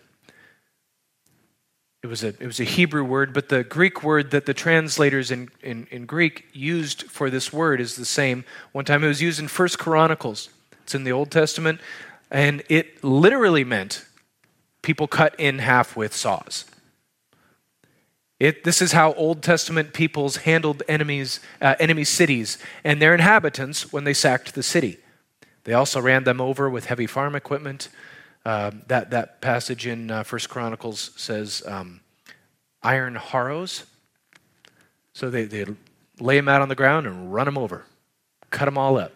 It 2.05 2.09
was 2.09 2.23
a, 2.23 2.27
it 2.27 2.45
was 2.45 2.59
a 2.59 2.65
Hebrew 2.65 3.03
word, 3.03 3.33
but 3.33 3.49
the 3.49 3.63
Greek 3.63 4.03
word 4.03 4.29
that 4.29 4.45
the 4.45 4.53
translators 4.53 5.31
in, 5.31 5.49
in, 5.63 5.87
in 5.89 6.05
Greek 6.05 6.45
used 6.53 7.09
for 7.09 7.31
this 7.31 7.51
word 7.51 7.81
is 7.81 7.95
the 7.95 8.05
same. 8.05 8.45
One 8.73 8.85
time 8.85 9.03
it 9.03 9.07
was 9.07 9.23
used 9.23 9.39
in 9.39 9.47
First 9.47 9.79
Chronicles. 9.79 10.49
It's 10.83 10.93
in 10.93 11.03
the 11.03 11.11
Old 11.11 11.31
Testament. 11.31 11.81
And 12.29 12.61
it 12.69 13.03
literally 13.03 13.63
meant 13.63 14.05
people 14.83 15.07
cut 15.07 15.33
in 15.39 15.57
half 15.57 15.97
with 15.97 16.15
saws. 16.15 16.65
It, 18.39 18.63
this 18.65 18.83
is 18.83 18.91
how 18.91 19.13
Old 19.13 19.41
Testament 19.41 19.91
peoples 19.91 20.37
handled 20.37 20.83
enemies, 20.87 21.39
uh, 21.59 21.73
enemy 21.79 22.03
cities 22.03 22.59
and 22.83 23.01
their 23.01 23.15
inhabitants 23.15 23.91
when 23.91 24.03
they 24.03 24.13
sacked 24.13 24.53
the 24.53 24.61
city. 24.61 24.99
They 25.63 25.73
also 25.73 25.99
ran 25.99 26.23
them 26.23 26.39
over 26.39 26.69
with 26.69 26.85
heavy 26.85 27.07
farm 27.07 27.33
equipment. 27.33 27.89
Uh, 28.45 28.71
that, 28.87 29.09
that 29.09 29.41
passage 29.41 29.87
in 29.87 30.11
uh, 30.11 30.23
First 30.23 30.49
Chronicles 30.49 31.11
says 31.15 31.63
um, 31.65 32.01
iron 32.83 33.15
harrows. 33.15 33.85
So 35.13 35.29
they, 35.29 35.45
they 35.45 35.65
lay 36.19 36.35
them 36.35 36.47
out 36.47 36.61
on 36.61 36.69
the 36.69 36.75
ground 36.75 37.07
and 37.07 37.33
run 37.33 37.45
them 37.45 37.57
over, 37.57 37.85
cut 38.51 38.65
them 38.65 38.77
all 38.77 38.97
up. 38.97 39.13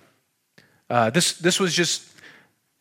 Uh, 0.89 1.11
this, 1.11 1.33
this 1.33 1.59
was 1.59 1.75
just 1.75 2.09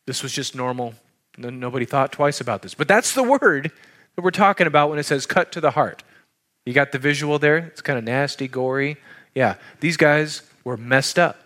this 0.09 0.23
was 0.23 0.33
just 0.33 0.55
normal. 0.55 0.95
Nobody 1.37 1.85
thought 1.85 2.11
twice 2.11 2.41
about 2.41 2.63
this. 2.63 2.73
But 2.73 2.87
that's 2.87 3.13
the 3.13 3.21
word 3.21 3.71
that 4.15 4.23
we're 4.23 4.31
talking 4.31 4.65
about 4.65 4.89
when 4.89 4.97
it 4.97 5.03
says 5.03 5.27
cut 5.27 5.51
to 5.51 5.61
the 5.61 5.69
heart. 5.69 6.01
You 6.65 6.73
got 6.73 6.91
the 6.91 6.97
visual 6.97 7.37
there? 7.37 7.57
It's 7.57 7.83
kind 7.83 7.99
of 7.99 8.03
nasty, 8.03 8.47
gory. 8.47 8.97
Yeah, 9.35 9.57
these 9.81 9.97
guys 9.97 10.41
were 10.63 10.77
messed 10.77 11.19
up. 11.19 11.37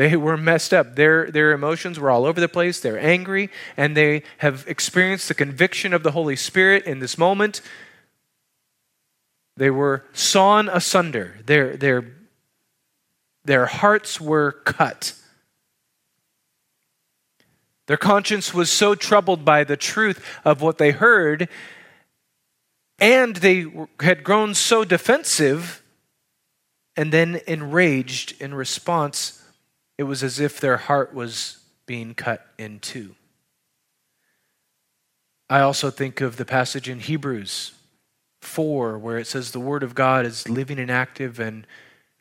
They 0.00 0.16
were 0.16 0.38
messed 0.38 0.72
up. 0.72 0.96
Their, 0.96 1.30
their 1.30 1.52
emotions 1.52 2.00
were 2.00 2.10
all 2.10 2.24
over 2.24 2.40
the 2.40 2.48
place. 2.48 2.80
They're 2.80 2.98
angry, 2.98 3.50
and 3.76 3.94
they 3.94 4.22
have 4.38 4.64
experienced 4.66 5.28
the 5.28 5.34
conviction 5.34 5.92
of 5.92 6.02
the 6.02 6.12
Holy 6.12 6.36
Spirit 6.36 6.86
in 6.86 7.00
this 7.00 7.18
moment. 7.18 7.60
They 9.58 9.68
were 9.68 10.06
sawn 10.14 10.70
asunder. 10.70 11.40
Their, 11.44 11.76
their, 11.76 12.12
their 13.44 13.66
hearts 13.66 14.18
were 14.18 14.52
cut. 14.64 15.12
Their 17.86 17.98
conscience 17.98 18.54
was 18.54 18.70
so 18.70 18.94
troubled 18.94 19.44
by 19.44 19.64
the 19.64 19.76
truth 19.76 20.24
of 20.46 20.62
what 20.62 20.78
they 20.78 20.92
heard, 20.92 21.46
and 22.98 23.36
they 23.36 23.66
had 24.00 24.24
grown 24.24 24.54
so 24.54 24.82
defensive 24.82 25.82
and 26.96 27.12
then 27.12 27.42
enraged 27.46 28.40
in 28.40 28.54
response. 28.54 29.39
It 30.00 30.04
was 30.04 30.22
as 30.22 30.40
if 30.40 30.58
their 30.58 30.78
heart 30.78 31.12
was 31.12 31.58
being 31.84 32.14
cut 32.14 32.46
in 32.56 32.80
two. 32.80 33.16
I 35.50 35.60
also 35.60 35.90
think 35.90 36.22
of 36.22 36.38
the 36.38 36.46
passage 36.46 36.88
in 36.88 37.00
Hebrews 37.00 37.72
4 38.40 38.98
where 38.98 39.18
it 39.18 39.26
says, 39.26 39.50
The 39.50 39.60
Word 39.60 39.82
of 39.82 39.94
God 39.94 40.24
is 40.24 40.48
living 40.48 40.78
and 40.78 40.90
active 40.90 41.38
and 41.38 41.66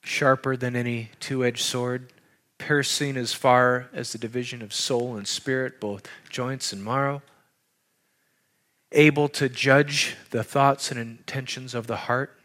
sharper 0.04 0.58
than 0.58 0.76
any 0.76 1.12
two 1.22 1.46
edged 1.46 1.64
sword 1.64 2.12
piercing 2.58 3.16
as 3.16 3.32
far 3.32 3.88
as 3.94 4.12
the 4.12 4.18
division 4.18 4.62
of 4.62 4.74
soul 4.74 5.16
and 5.16 5.26
spirit, 5.26 5.80
both 5.80 6.06
joints 6.30 6.74
and 6.74 6.84
marrow, 6.84 7.22
able 8.92 9.30
to 9.30 9.48
judge 9.48 10.18
the 10.32 10.44
thoughts 10.44 10.92
and 10.92 11.00
intentions 11.00 11.74
of 11.74 11.88
the 11.88 11.96
heart. 11.96 12.39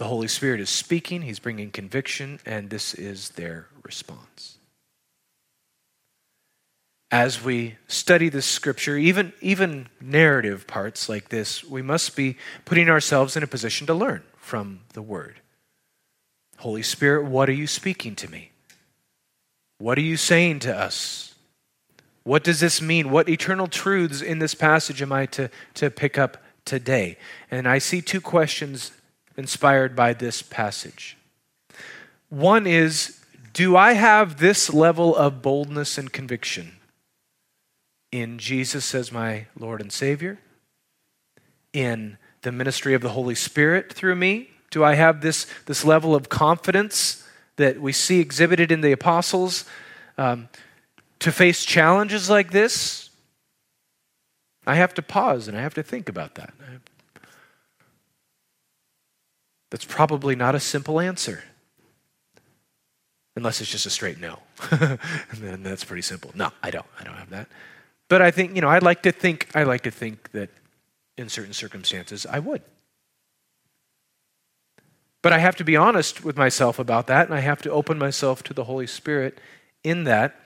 The 0.00 0.06
Holy 0.06 0.28
Spirit 0.28 0.62
is 0.62 0.70
speaking, 0.70 1.20
He's 1.20 1.38
bringing 1.38 1.70
conviction, 1.70 2.40
and 2.46 2.70
this 2.70 2.94
is 2.94 3.28
their 3.32 3.66
response. 3.82 4.56
As 7.10 7.44
we 7.44 7.76
study 7.86 8.30
this 8.30 8.46
scripture, 8.46 8.96
even, 8.96 9.34
even 9.42 9.88
narrative 10.00 10.66
parts 10.66 11.10
like 11.10 11.28
this, 11.28 11.62
we 11.62 11.82
must 11.82 12.16
be 12.16 12.38
putting 12.64 12.88
ourselves 12.88 13.36
in 13.36 13.42
a 13.42 13.46
position 13.46 13.86
to 13.88 13.92
learn 13.92 14.22
from 14.38 14.80
the 14.94 15.02
Word. 15.02 15.42
Holy 16.56 16.82
Spirit, 16.82 17.26
what 17.26 17.50
are 17.50 17.52
you 17.52 17.66
speaking 17.66 18.16
to 18.16 18.30
me? 18.30 18.52
What 19.76 19.98
are 19.98 20.00
you 20.00 20.16
saying 20.16 20.60
to 20.60 20.74
us? 20.74 21.34
What 22.22 22.42
does 22.42 22.60
this 22.60 22.80
mean? 22.80 23.10
What 23.10 23.28
eternal 23.28 23.66
truths 23.66 24.22
in 24.22 24.38
this 24.38 24.54
passage 24.54 25.02
am 25.02 25.12
I 25.12 25.26
to, 25.26 25.50
to 25.74 25.90
pick 25.90 26.16
up 26.16 26.38
today? 26.64 27.18
And 27.50 27.68
I 27.68 27.76
see 27.76 28.00
two 28.00 28.22
questions 28.22 28.92
inspired 29.36 29.94
by 29.96 30.12
this 30.12 30.42
passage. 30.42 31.16
One 32.28 32.66
is 32.66 33.20
Do 33.52 33.76
I 33.76 33.94
have 33.94 34.38
this 34.38 34.72
level 34.72 35.16
of 35.16 35.42
boldness 35.42 35.98
and 35.98 36.12
conviction 36.12 36.72
in 38.12 38.38
Jesus 38.38 38.94
as 38.94 39.10
my 39.12 39.46
Lord 39.58 39.80
and 39.80 39.92
Savior? 39.92 40.38
In 41.72 42.18
the 42.42 42.52
ministry 42.52 42.94
of 42.94 43.02
the 43.02 43.10
Holy 43.10 43.34
Spirit 43.34 43.92
through 43.92 44.16
me? 44.16 44.50
Do 44.70 44.84
I 44.84 44.94
have 44.94 45.20
this, 45.20 45.46
this 45.66 45.84
level 45.84 46.14
of 46.14 46.28
confidence 46.28 47.26
that 47.56 47.80
we 47.80 47.92
see 47.92 48.20
exhibited 48.20 48.70
in 48.72 48.80
the 48.80 48.92
apostles 48.92 49.64
um, 50.16 50.48
to 51.18 51.32
face 51.32 51.64
challenges 51.64 52.30
like 52.30 52.52
this? 52.52 53.10
I 54.66 54.76
have 54.76 54.94
to 54.94 55.02
pause 55.02 55.48
and 55.48 55.56
I 55.56 55.62
have 55.62 55.74
to 55.74 55.82
think 55.82 56.08
about 56.08 56.36
that. 56.36 56.54
That's 59.70 59.84
probably 59.84 60.34
not 60.34 60.54
a 60.54 60.60
simple 60.60 61.00
answer. 61.00 61.44
unless 63.36 63.60
it's 63.60 63.70
just 63.70 63.86
a 63.86 63.90
straight 63.90 64.18
no. 64.18 64.40
and 64.70 64.98
then 65.32 65.62
that's 65.62 65.84
pretty 65.84 66.02
simple. 66.02 66.30
No, 66.34 66.50
I 66.62 66.70
don't. 66.70 66.86
I 66.98 67.04
don't 67.04 67.14
have 67.14 67.30
that. 67.30 67.48
But 68.08 68.20
I 68.20 68.30
think, 68.32 68.54
you 68.56 68.60
know, 68.60 68.68
I'd 68.68 68.82
like 68.82 69.02
to 69.04 69.12
think, 69.12 69.48
I 69.54 69.62
like 69.62 69.82
to 69.82 69.90
think 69.90 70.32
that 70.32 70.50
in 71.16 71.28
certain 71.28 71.52
circumstances 71.52 72.26
I 72.26 72.40
would. 72.40 72.62
But 75.22 75.32
I 75.32 75.38
have 75.38 75.56
to 75.56 75.64
be 75.64 75.76
honest 75.76 76.24
with 76.24 76.36
myself 76.36 76.78
about 76.78 77.06
that, 77.06 77.26
and 77.26 77.34
I 77.34 77.40
have 77.40 77.62
to 77.62 77.70
open 77.70 77.98
myself 77.98 78.42
to 78.44 78.54
the 78.54 78.64
Holy 78.64 78.86
Spirit 78.86 79.38
in 79.84 80.04
that. 80.04 80.40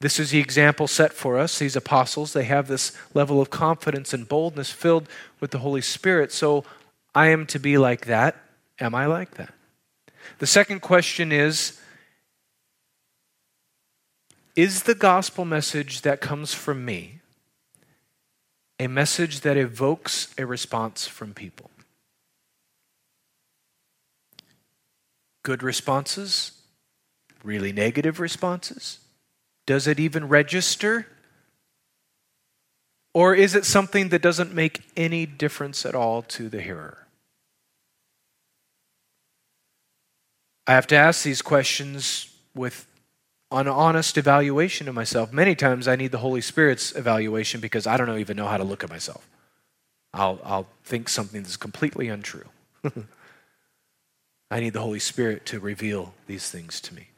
This 0.00 0.20
is 0.20 0.30
the 0.30 0.38
example 0.38 0.86
set 0.86 1.12
for 1.12 1.38
us. 1.38 1.58
These 1.58 1.74
apostles, 1.74 2.32
they 2.32 2.44
have 2.44 2.68
this 2.68 2.96
level 3.14 3.40
of 3.40 3.50
confidence 3.50 4.14
and 4.14 4.28
boldness 4.28 4.70
filled 4.70 5.08
with 5.40 5.50
the 5.50 5.58
Holy 5.58 5.80
Spirit. 5.80 6.32
So 6.32 6.64
I 7.14 7.28
am 7.28 7.46
to 7.46 7.58
be 7.58 7.78
like 7.78 8.06
that. 8.06 8.36
Am 8.80 8.94
I 8.94 9.06
like 9.06 9.34
that? 9.34 9.52
The 10.38 10.46
second 10.46 10.80
question 10.80 11.32
is 11.32 11.80
Is 14.54 14.84
the 14.84 14.94
gospel 14.94 15.44
message 15.44 16.02
that 16.02 16.20
comes 16.20 16.54
from 16.54 16.84
me 16.84 17.20
a 18.78 18.86
message 18.86 19.40
that 19.40 19.56
evokes 19.56 20.32
a 20.38 20.46
response 20.46 21.06
from 21.06 21.34
people? 21.34 21.70
Good 25.42 25.62
responses? 25.62 26.52
Really 27.42 27.72
negative 27.72 28.20
responses? 28.20 28.98
Does 29.66 29.86
it 29.86 29.98
even 29.98 30.28
register? 30.28 31.06
Or 33.18 33.34
is 33.34 33.56
it 33.56 33.64
something 33.64 34.10
that 34.10 34.22
doesn't 34.22 34.54
make 34.54 34.82
any 34.96 35.26
difference 35.26 35.84
at 35.84 35.96
all 35.96 36.22
to 36.22 36.48
the 36.48 36.60
hearer? 36.60 37.08
I 40.68 40.74
have 40.74 40.86
to 40.86 40.94
ask 40.94 41.24
these 41.24 41.42
questions 41.42 42.32
with 42.54 42.86
an 43.50 43.66
honest 43.66 44.18
evaluation 44.18 44.88
of 44.88 44.94
myself. 44.94 45.32
Many 45.32 45.56
times 45.56 45.88
I 45.88 45.96
need 45.96 46.12
the 46.12 46.18
Holy 46.18 46.40
Spirit's 46.40 46.94
evaluation 46.94 47.60
because 47.60 47.88
I 47.88 47.96
don't 47.96 48.16
even 48.20 48.36
know 48.36 48.46
how 48.46 48.56
to 48.56 48.62
look 48.62 48.84
at 48.84 48.88
myself. 48.88 49.28
I'll, 50.14 50.38
I'll 50.44 50.68
think 50.84 51.08
something 51.08 51.42
that's 51.42 51.56
completely 51.56 52.06
untrue. 52.06 52.46
I 54.52 54.60
need 54.60 54.74
the 54.74 54.82
Holy 54.82 55.00
Spirit 55.00 55.44
to 55.46 55.58
reveal 55.58 56.14
these 56.28 56.48
things 56.52 56.80
to 56.82 56.94
me. 56.94 57.08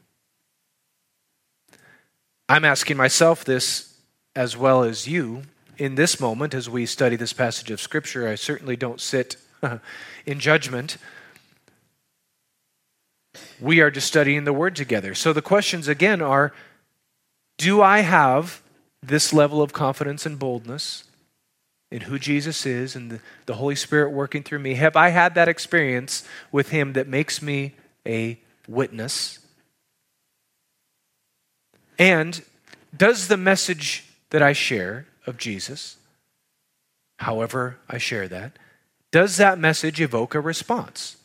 I'm 2.49 2.65
asking 2.65 2.97
myself 2.97 3.45
this 3.45 3.99
as 4.35 4.57
well 4.57 4.81
as 4.81 5.07
you 5.07 5.43
in 5.81 5.95
this 5.95 6.19
moment 6.19 6.53
as 6.53 6.69
we 6.69 6.85
study 6.85 7.15
this 7.15 7.33
passage 7.33 7.71
of 7.71 7.81
Scripture. 7.81 8.27
I 8.27 8.35
certainly 8.35 8.75
don't 8.75 9.01
sit 9.01 9.37
in 10.27 10.39
judgment. 10.39 10.97
We 13.59 13.79
are 13.81 13.89
just 13.89 14.05
studying 14.05 14.43
the 14.43 14.53
Word 14.53 14.75
together. 14.75 15.15
So 15.15 15.33
the 15.33 15.41
questions 15.41 15.87
again 15.87 16.21
are 16.21 16.53
Do 17.57 17.81
I 17.81 18.01
have 18.01 18.61
this 19.01 19.33
level 19.33 19.59
of 19.59 19.73
confidence 19.73 20.23
and 20.23 20.37
boldness 20.37 21.05
in 21.89 22.01
who 22.01 22.19
Jesus 22.19 22.63
is 22.67 22.95
and 22.95 23.19
the, 23.47 23.55
Holy 23.55 23.75
Spirit 23.75 24.11
working 24.11 24.43
through 24.43 24.59
me? 24.59 24.75
Have 24.75 24.95
I 24.95 25.09
had 25.09 25.33
that 25.33 25.47
experience 25.47 26.23
with 26.51 26.69
Him 26.69 26.93
that 26.93 27.07
makes 27.07 27.41
me 27.41 27.73
a 28.05 28.39
witness? 28.67 29.39
And 31.97 32.43
does 32.95 33.29
the 33.29 33.37
message 33.37 34.05
that 34.29 34.43
I 34.43 34.53
share 34.53 35.07
of 35.25 35.37
Jesus, 35.37 35.97
however 37.19 37.77
I 37.89 37.97
share 37.97 38.27
that, 38.27 38.57
does 39.11 39.37
that 39.37 39.59
message 39.59 39.99
evoke 39.99 40.35
a 40.35 40.39
response? 40.39 41.17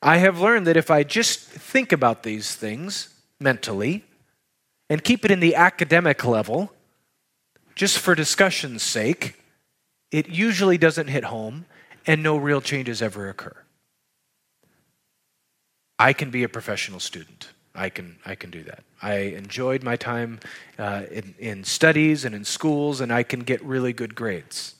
I 0.00 0.18
have 0.18 0.40
learned 0.40 0.66
that 0.66 0.76
if 0.76 0.90
I 0.90 1.02
just 1.02 1.40
think 1.40 1.92
about 1.92 2.22
these 2.22 2.54
things 2.54 3.14
mentally 3.40 4.04
and 4.88 5.02
keep 5.02 5.24
it 5.24 5.30
in 5.30 5.40
the 5.40 5.54
academic 5.54 6.24
level, 6.24 6.72
just 7.74 7.98
for 7.98 8.14
discussion's 8.14 8.82
sake, 8.82 9.34
it 10.10 10.28
usually 10.28 10.78
doesn't 10.78 11.08
hit 11.08 11.24
home 11.24 11.66
and 12.06 12.22
no 12.22 12.36
real 12.36 12.60
changes 12.60 13.02
ever 13.02 13.28
occur. 13.28 13.56
I 15.98 16.12
can 16.12 16.30
be 16.30 16.44
a 16.44 16.48
professional 16.48 17.00
student. 17.00 17.48
I 17.78 17.88
can, 17.88 18.16
I 18.26 18.34
can 18.34 18.50
do 18.50 18.62
that. 18.64 18.82
I 19.00 19.14
enjoyed 19.14 19.82
my 19.82 19.96
time 19.96 20.40
uh, 20.78 21.04
in, 21.10 21.34
in 21.38 21.64
studies 21.64 22.24
and 22.24 22.34
in 22.34 22.44
schools, 22.44 23.00
and 23.00 23.12
I 23.12 23.22
can 23.22 23.40
get 23.40 23.62
really 23.62 23.92
good 23.92 24.14
grades. 24.14 24.74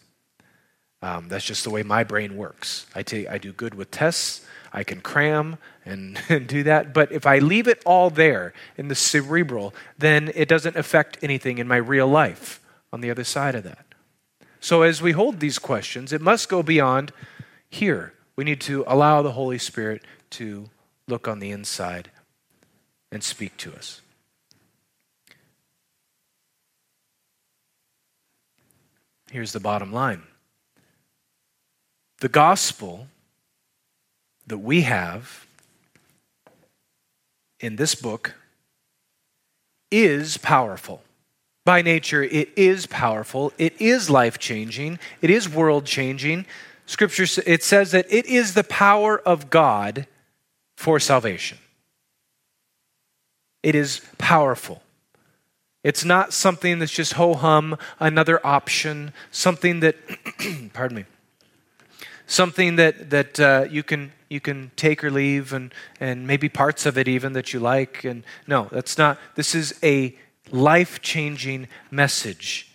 Um, 1.01 1.29
that's 1.29 1.45
just 1.45 1.63
the 1.63 1.71
way 1.71 1.85
my 1.85 2.03
brain 2.03 2.37
works. 2.37 2.87
I, 2.95 3.03
take, 3.03 3.29
I 3.29 3.39
do 3.39 3.53
good 3.53 3.75
with 3.75 3.93
tests. 3.93 4.45
I 4.73 4.83
can 4.83 5.01
cram 5.01 5.59
and, 5.85 6.21
and 6.29 6.47
do 6.47 6.65
that. 6.65 6.93
But 6.93 7.13
if 7.13 7.25
I 7.25 7.39
leave 7.39 7.69
it 7.69 7.81
all 7.87 8.11
there 8.11 8.53
in 8.77 8.89
the 8.89 8.95
cerebral, 8.95 9.73
then 9.97 10.33
it 10.35 10.49
doesn't 10.49 10.77
affect 10.77 11.19
anything 11.23 11.59
in 11.59 11.69
my 11.69 11.77
real 11.77 12.09
life 12.09 12.61
on 12.93 13.01
the 13.01 13.11
other 13.11 13.25
side 13.25 13.55
of 13.55 13.65
that. 13.65 13.85
So, 14.61 14.83
as 14.83 15.01
we 15.01 15.13
hold 15.13 15.39
these 15.39 15.59
questions, 15.61 16.13
it 16.13 16.21
must 16.21 16.49
go 16.49 16.65
beyond 16.65 17.13
here. 17.71 18.13
We 18.35 18.43
need 18.43 18.61
to 18.63 18.83
allow 18.89 19.23
the 19.23 19.33
Holy 19.33 19.59
Spirit 19.59 20.03
to 20.31 20.69
look 21.07 21.29
on 21.29 21.39
the 21.39 21.53
inside 21.53 22.11
and 23.11 23.23
speak 23.23 23.57
to 23.59 23.75
us. 23.75 24.01
Here's 29.31 29.53
the 29.53 29.61
bottom 29.61 29.93
line 29.93 30.23
the 32.21 32.29
gospel 32.29 33.09
that 34.47 34.59
we 34.59 34.83
have 34.83 35.47
in 37.61 37.77
this 37.77 37.95
book 37.95 38.35
is 39.91 40.37
powerful 40.39 41.03
by 41.65 41.83
nature, 41.83 42.23
it 42.23 42.51
is 42.57 42.87
powerful, 42.87 43.53
it 43.59 43.79
is 43.79 44.09
life 44.09 44.39
changing, 44.39 44.99
it 45.21 45.29
is 45.29 45.49
world 45.49 45.85
changing. 45.85 46.47
Scripture 46.87 47.27
it 47.45 47.63
says 47.63 47.91
that 47.91 48.07
it 48.11 48.25
is 48.25 48.55
the 48.55 48.65
power 48.65 49.19
of 49.19 49.51
God 49.51 50.07
for 50.79 50.99
salvation. 50.99 51.59
It 53.69 53.75
is 53.75 54.01
powerful. 54.17 54.81
It's 55.85 56.03
not 56.03 56.33
something 56.33 56.79
that's 56.79 56.91
just 56.91 57.13
ho 57.13 57.35
hum, 57.35 57.77
another 58.01 58.41
option, 58.43 59.13
something 59.31 59.81
that, 59.81 59.95
pardon 60.73 60.97
me, 60.97 61.05
something 62.27 62.77
that 62.77 63.11
that 63.11 63.39
uh, 63.39 63.67
you 63.69 63.83
can 63.83 64.13
you 64.31 64.41
can 64.41 64.71
take 64.77 65.05
or 65.05 65.11
leave, 65.11 65.53
and 65.53 65.75
and 66.01 66.27
maybe 66.27 66.49
parts 66.49 66.87
of 66.87 66.97
it 66.97 67.09
even 67.09 67.35
that 67.35 67.53
you 67.53 67.61
like. 67.61 68.05
And 68.05 68.25
no, 68.47 68.69
that's 68.73 68.97
not. 68.97 69.19
This 69.35 69.55
is 69.55 69.79
a 69.83 70.17
life 70.51 71.03
changing 71.03 71.69
message. 71.91 72.73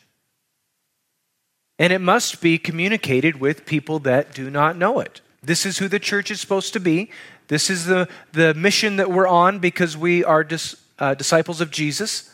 And 1.79 1.91
it 1.91 2.01
must 2.01 2.39
be 2.39 2.59
communicated 2.59 3.39
with 3.39 3.65
people 3.65 3.97
that 4.01 4.35
do 4.35 4.51
not 4.51 4.77
know 4.77 4.99
it. 4.99 5.21
This 5.41 5.65
is 5.65 5.79
who 5.79 5.87
the 5.87 5.99
church 5.99 6.29
is 6.29 6.39
supposed 6.39 6.71
to 6.73 6.79
be. 6.79 7.09
This 7.47 7.69
is 7.69 7.85
the, 7.85 8.07
the 8.31 8.53
mission 8.53 8.95
that 8.95 9.11
we're 9.11 9.27
on 9.27 9.59
because 9.59 9.97
we 9.97 10.23
are 10.23 10.43
dis, 10.43 10.75
uh, 10.99 11.13
disciples 11.13 11.61
of 11.61 11.71
Jesus. 11.71 12.33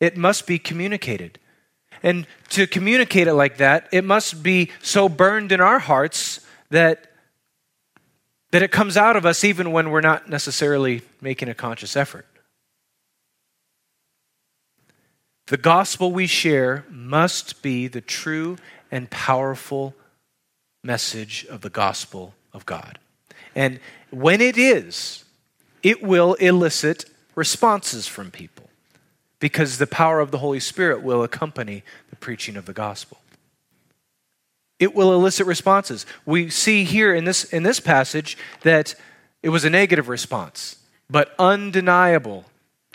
It 0.00 0.16
must 0.16 0.46
be 0.46 0.58
communicated. 0.58 1.38
And 2.02 2.26
to 2.50 2.66
communicate 2.66 3.26
it 3.26 3.34
like 3.34 3.56
that, 3.56 3.88
it 3.92 4.04
must 4.04 4.42
be 4.42 4.70
so 4.80 5.08
burned 5.08 5.50
in 5.52 5.60
our 5.60 5.78
hearts 5.78 6.40
that, 6.70 7.10
that 8.52 8.62
it 8.62 8.70
comes 8.70 8.96
out 8.96 9.16
of 9.16 9.26
us 9.26 9.42
even 9.42 9.72
when 9.72 9.90
we're 9.90 10.00
not 10.00 10.28
necessarily 10.28 11.02
making 11.20 11.48
a 11.48 11.54
conscious 11.54 11.96
effort. 11.96 12.26
The 15.48 15.56
gospel 15.56 16.12
we 16.12 16.26
share 16.26 16.84
must 16.90 17.62
be 17.62 17.88
the 17.88 18.02
true 18.02 18.58
and 18.90 19.10
powerful 19.10 19.94
message 20.84 21.46
of 21.48 21.62
the 21.62 21.70
gospel 21.70 22.34
of 22.52 22.66
God. 22.66 22.98
And 23.54 23.80
when 24.10 24.40
it 24.40 24.58
is, 24.58 25.24
it 25.82 26.02
will 26.02 26.34
elicit 26.34 27.06
responses 27.34 28.06
from 28.06 28.30
people 28.30 28.68
because 29.40 29.78
the 29.78 29.86
power 29.86 30.20
of 30.20 30.30
the 30.30 30.38
Holy 30.38 30.60
Spirit 30.60 31.02
will 31.02 31.22
accompany 31.22 31.84
the 32.10 32.16
preaching 32.16 32.56
of 32.56 32.66
the 32.66 32.72
gospel. 32.72 33.18
It 34.78 34.94
will 34.94 35.12
elicit 35.12 35.46
responses. 35.46 36.06
We 36.24 36.50
see 36.50 36.84
here 36.84 37.14
in 37.14 37.24
this, 37.24 37.44
in 37.44 37.62
this 37.62 37.80
passage 37.80 38.36
that 38.62 38.94
it 39.42 39.48
was 39.48 39.64
a 39.64 39.70
negative 39.70 40.08
response, 40.08 40.76
but 41.10 41.34
undeniable 41.38 42.44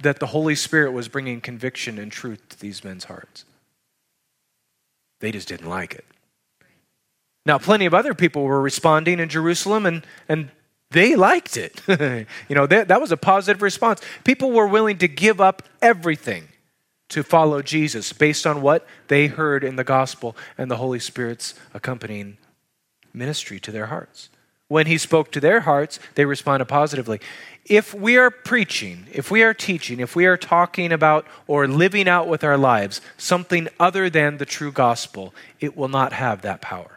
that 0.02 0.19
the 0.19 0.28
Holy 0.28 0.56
Spirit 0.56 0.91
was 0.91 1.08
bringing 1.08 1.41
conviction 1.41 1.98
and 1.98 2.12
truth 2.12 2.41
to 2.50 2.60
these 2.60 2.84
men's 2.84 3.06
hearts. 3.06 3.46
They 5.19 5.32
just 5.32 5.48
didn't 5.48 5.69
like 5.69 5.93
it. 5.93 6.06
Now, 7.46 7.58
plenty 7.58 7.86
of 7.86 7.93
other 7.93 8.13
people 8.13 8.43
were 8.43 8.62
responding 8.62 9.19
in 9.19 9.30
Jerusalem, 9.30 9.86
and, 9.86 10.06
and 10.30 10.50
they 10.93 11.15
liked 11.15 11.58
it. 11.58 11.82
you 11.88 12.56
know, 12.56 12.65
that, 12.67 12.88
that 12.88 13.01
was 13.01 13.12
a 13.12 13.17
positive 13.17 13.62
response. 13.62 14.01
People 14.23 14.51
were 14.51 14.67
willing 14.67 14.97
to 14.99 15.08
give 15.08 15.41
up 15.41 15.63
everything 15.82 16.47
to 17.10 17.23
follow 17.23 17.62
Jesus 17.62 18.13
based 18.13 18.47
on 18.47 18.62
what 18.62 18.88
they 19.08 19.27
heard 19.27 19.63
in 19.63 19.75
the 19.75 19.84
gospel 19.84 20.36
and 20.58 20.71
the 20.71 20.77
Holy 20.77 20.99
Spirit's 20.99 21.53
accompanying 21.73 22.38
ministry 23.13 23.60
to 23.60 23.71
their 23.71 23.88
hearts. 23.88 24.29
when 24.69 24.88
he 24.88 24.97
spoke 24.97 25.32
to 25.32 25.39
their 25.39 25.60
hearts, 25.60 25.99
they 26.15 26.25
responded 26.25 26.65
positively. 26.65 27.19
If 27.65 27.93
we 27.93 28.17
are 28.17 28.32
preaching, 28.32 29.06
if 29.12 29.29
we 29.29 29.43
are 29.43 29.53
teaching, 29.53 29.99
if 29.99 30.15
we 30.15 30.25
are 30.25 30.38
talking 30.38 30.91
about 30.91 31.27
or 31.45 31.67
living 31.67 32.08
out 32.08 32.27
with 32.27 32.43
our 32.43 32.58
lives 32.58 32.99
something 33.15 33.67
other 33.79 34.10
than 34.10 34.38
the 34.38 34.45
true 34.45 34.71
gospel, 34.71 35.32
it 35.60 35.77
will 35.77 35.89
not 35.89 36.13
have 36.13 36.41
that 36.41 36.60
power. 36.62 36.92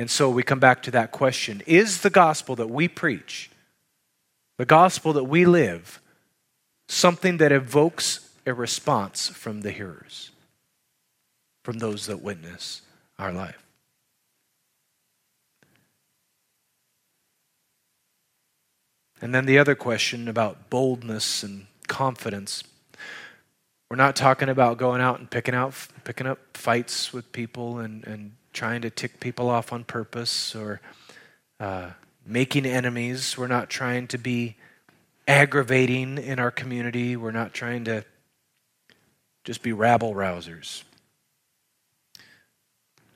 And 0.00 0.10
so 0.10 0.30
we 0.30 0.42
come 0.42 0.60
back 0.60 0.82
to 0.84 0.90
that 0.92 1.12
question 1.12 1.62
Is 1.66 2.00
the 2.00 2.08
gospel 2.08 2.56
that 2.56 2.70
we 2.70 2.88
preach, 2.88 3.50
the 4.56 4.64
gospel 4.64 5.12
that 5.12 5.24
we 5.24 5.44
live, 5.44 6.00
something 6.88 7.36
that 7.36 7.52
evokes 7.52 8.26
a 8.46 8.54
response 8.54 9.28
from 9.28 9.60
the 9.60 9.70
hearers, 9.70 10.30
from 11.64 11.80
those 11.80 12.06
that 12.06 12.22
witness 12.22 12.80
our 13.18 13.30
life? 13.30 13.62
And 19.20 19.34
then 19.34 19.44
the 19.44 19.58
other 19.58 19.74
question 19.74 20.28
about 20.28 20.70
boldness 20.70 21.42
and 21.42 21.66
confidence. 21.88 22.64
We're 23.90 23.98
not 23.98 24.16
talking 24.16 24.48
about 24.48 24.78
going 24.78 25.02
out 25.02 25.18
and 25.18 25.30
picking 25.30 25.54
out 25.54 25.74
picking 26.04 26.26
up 26.26 26.38
fights 26.54 27.12
with 27.12 27.32
people 27.32 27.80
and, 27.80 28.06
and 28.06 28.32
trying 28.52 28.82
to 28.82 28.90
tick 28.90 29.20
people 29.20 29.48
off 29.48 29.72
on 29.72 29.84
purpose 29.84 30.54
or 30.54 30.80
uh, 31.58 31.90
making 32.26 32.66
enemies. 32.66 33.36
We're 33.36 33.46
not 33.46 33.70
trying 33.70 34.06
to 34.08 34.18
be 34.18 34.56
aggravating 35.28 36.18
in 36.18 36.38
our 36.38 36.50
community. 36.50 37.16
We're 37.16 37.30
not 37.30 37.54
trying 37.54 37.84
to 37.84 38.04
just 39.44 39.62
be 39.62 39.72
rabble 39.72 40.14
rousers. 40.14 40.82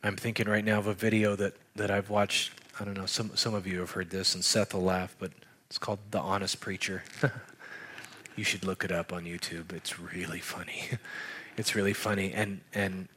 I'm 0.02 0.16
thinking 0.16 0.48
right 0.48 0.64
now 0.64 0.78
of 0.78 0.86
a 0.86 0.94
video 0.94 1.34
that, 1.36 1.54
that 1.76 1.90
I've 1.90 2.10
watched. 2.10 2.52
I 2.78 2.84
don't 2.84 2.94
know, 2.94 3.06
some, 3.06 3.30
some 3.36 3.54
of 3.54 3.66
you 3.66 3.80
have 3.80 3.92
heard 3.92 4.10
this, 4.10 4.34
and 4.34 4.44
Seth 4.44 4.74
will 4.74 4.82
laugh, 4.82 5.16
but 5.18 5.32
it's 5.68 5.78
called 5.78 5.98
The 6.10 6.18
Honest 6.18 6.60
Preacher. 6.60 7.04
you 8.36 8.44
should 8.44 8.64
look 8.64 8.84
it 8.84 8.92
up 8.92 9.12
on 9.12 9.24
YouTube. 9.24 9.72
It's 9.72 9.98
really 9.98 10.40
funny. 10.40 10.88
it's 11.56 11.74
really 11.74 11.92
funny. 11.92 12.32
And, 12.32 12.60
and 12.74 13.08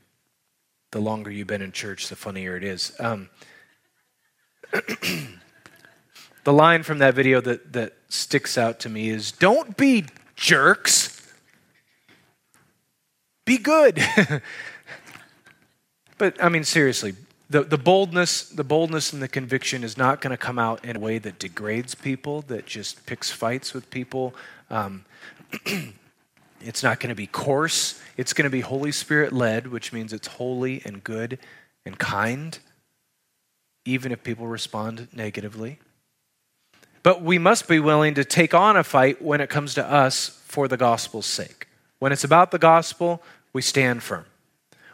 the 0.91 1.00
longer 1.00 1.32
you've 1.32 1.47
been 1.47 1.62
in 1.62 1.71
church, 1.71 2.08
the 2.08 2.15
funnier 2.15 2.56
it 2.56 2.63
is. 2.63 2.93
Um, 3.00 3.30
the 6.43 6.54
line 6.54 6.84
from 6.84 7.00
that 7.00 7.13
video 7.13 7.41
that, 7.41 7.73
that 7.73 7.93
sticks 8.10 8.58
out 8.58 8.80
to 8.82 8.89
me 8.89 9.10
is 9.10 9.32
Don't 9.32 9.76
be 9.78 10.06
jerks, 10.36 11.34
be 13.45 13.58
good. 13.58 14.02
but 16.17 16.41
I 16.43 16.50
mean, 16.50 16.63
seriously, 16.63 17.15
the, 17.50 17.63
the 17.63 17.78
boldness 17.78 18.50
the 18.50 18.63
boldness 18.63 19.13
and 19.13 19.21
the 19.21 19.28
conviction 19.28 19.84
is 19.84 19.97
not 19.97 20.21
going 20.21 20.32
to 20.32 20.38
come 20.38 20.60
out 20.60 20.84
in 20.84 20.97
a 20.97 21.00
way 21.00 21.17
that 21.17 21.39
degrades 21.39 21.95
people 21.95 22.41
that 22.43 22.65
just 22.65 23.06
picks 23.06 23.32
fights 23.32 23.73
with 23.73 23.89
people 23.89 24.36
um, 24.69 25.06
it's 26.62 26.84
not 26.84 27.00
going 27.00 27.10
to 27.10 27.15
be 27.15 27.28
coarse 27.28 28.02
it's 28.17 28.34
going 28.34 28.43
to 28.43 28.50
be 28.50 28.62
holy 28.62 28.91
spirit 28.91 29.34
led 29.34 29.67
which 29.67 29.93
means 29.93 30.13
it's 30.13 30.28
holy 30.28 30.82
and 30.86 31.04
good 31.04 31.39
and 31.86 31.98
kind 32.00 32.60
even 33.86 34.12
if 34.12 34.24
people 34.24 34.48
respond 34.48 35.08
negatively 35.13 35.80
but 37.04 37.22
we 37.22 37.38
must 37.38 37.67
be 37.67 37.80
willing 37.80 38.13
to 38.15 38.26
take 38.26 38.54
on 38.54 38.76
a 38.76 38.84
fight 38.84 39.22
when 39.22 39.39
it 39.39 39.50
comes 39.50 39.74
to 39.74 39.86
us 39.86 40.41
for 40.46 40.67
the 40.67 40.78
gospel's 40.78 41.26
sake 41.26 41.67
when 42.00 42.12
it's 42.12 42.24
about 42.24 42.52
the 42.52 42.60
gospel 42.60 43.22
we 43.54 43.62
stand 43.62 44.04
firm 44.04 44.26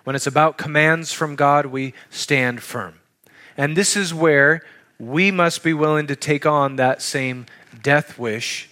when 0.03 0.15
it's 0.15 0.27
about 0.27 0.57
commands 0.57 1.13
from 1.13 1.35
God, 1.35 1.67
we 1.67 1.93
stand 2.09 2.61
firm. 2.61 2.99
And 3.55 3.75
this 3.75 3.95
is 3.95 4.13
where 4.13 4.63
we 4.99 5.31
must 5.31 5.63
be 5.63 5.73
willing 5.73 6.07
to 6.07 6.15
take 6.15 6.45
on 6.45 6.75
that 6.75 7.01
same 7.01 7.45
death 7.81 8.19
wish 8.19 8.69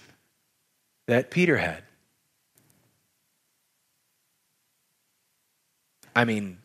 that 1.06 1.30
Peter 1.30 1.58
had. 1.58 1.82
I 6.14 6.24
mean, 6.24 6.58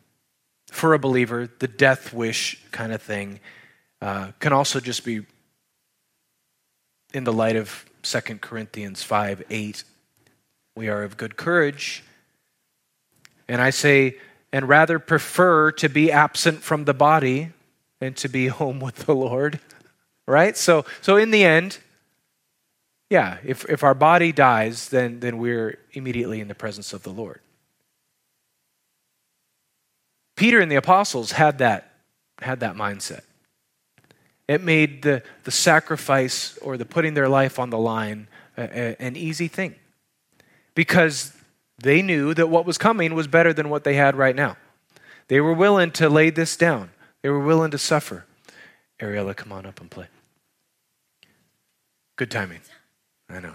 for 0.72 0.94
a 0.94 1.00
believer, 1.00 1.50
the 1.60 1.68
death 1.68 2.14
wish 2.14 2.62
kind 2.72 2.92
of 2.92 3.02
thing 3.02 3.40
uh, 4.02 4.32
can 4.40 4.54
also 4.54 4.80
just 4.80 5.06
be 5.06 5.26
in 7.14 7.24
the 7.24 7.34
light 7.34 7.56
of 7.56 7.86
2 8.04 8.20
Corinthians 8.40 9.04
5 9.04 9.44
8. 9.50 9.84
We 10.76 10.90
are 10.90 11.04
of 11.04 11.18
good 11.18 11.38
courage. 11.38 12.04
And 13.48 13.62
I 13.62 13.70
say, 13.70 14.18
and 14.52 14.68
rather 14.68 15.00
prefer 15.00 15.72
to 15.74 15.90
be 15.90 16.12
absent 16.12 16.62
from 16.62 16.86
the 16.86 16.94
body 16.94 17.52
than 18.00 18.14
to 18.16 18.28
be 18.28 18.48
home 18.48 18.80
with 18.80 19.06
the 19.06 19.16
Lord. 19.16 19.60
Right? 20.26 20.58
So, 20.58 20.86
so 21.02 21.16
in 21.16 21.32
the 21.32 21.44
end, 21.44 21.80
yeah, 23.10 23.38
if, 23.46 23.64
if 23.70 23.84
our 23.84 23.94
body 23.94 24.34
dies, 24.34 24.90
then, 24.90 25.22
then 25.22 25.38
we're 25.38 25.80
immediately 25.94 26.42
in 26.42 26.50
the 26.50 26.56
presence 26.56 26.92
of 26.92 27.04
the 27.04 27.10
Lord. 27.10 27.40
Peter 30.38 30.62
and 30.62 30.72
the 30.72 30.76
apostles 30.76 31.34
had 31.34 31.58
that, 31.58 31.92
had 32.42 32.62
that 32.62 32.76
mindset. 32.76 33.22
It 34.48 34.64
made 34.64 35.02
the, 35.02 35.24
the 35.44 35.52
sacrifice 35.52 36.58
or 36.62 36.78
the 36.78 36.86
putting 36.86 37.16
their 37.16 37.28
life 37.28 37.60
on 37.60 37.70
the 37.70 37.78
line 37.78 38.30
a, 38.56 38.62
a, 38.62 38.96
an 39.02 39.18
easy 39.18 39.50
thing 39.50 39.76
because 40.74 41.36
they 41.80 42.02
knew 42.02 42.34
that 42.36 42.48
what 42.48 42.66
was 42.66 42.78
coming 42.78 43.14
was 43.14 43.28
better 43.28 43.52
than 43.52 43.70
what 43.70 43.84
they 43.84 43.96
had 43.96 44.16
right 44.16 44.36
now. 44.36 44.56
They 45.28 45.42
were 45.42 45.54
willing 45.54 45.92
to 45.94 46.08
lay 46.08 46.30
this 46.30 46.56
down, 46.56 46.92
they 47.24 47.30
were 47.30 47.44
willing 47.44 47.72
to 47.72 47.78
suffer. 47.78 48.26
Ariella, 49.02 49.36
come 49.36 49.52
on 49.52 49.66
up 49.66 49.82
and 49.82 49.92
play. 49.92 50.08
Good 52.16 52.32
timing. 52.32 52.62
I 53.30 53.40
know. 53.40 53.54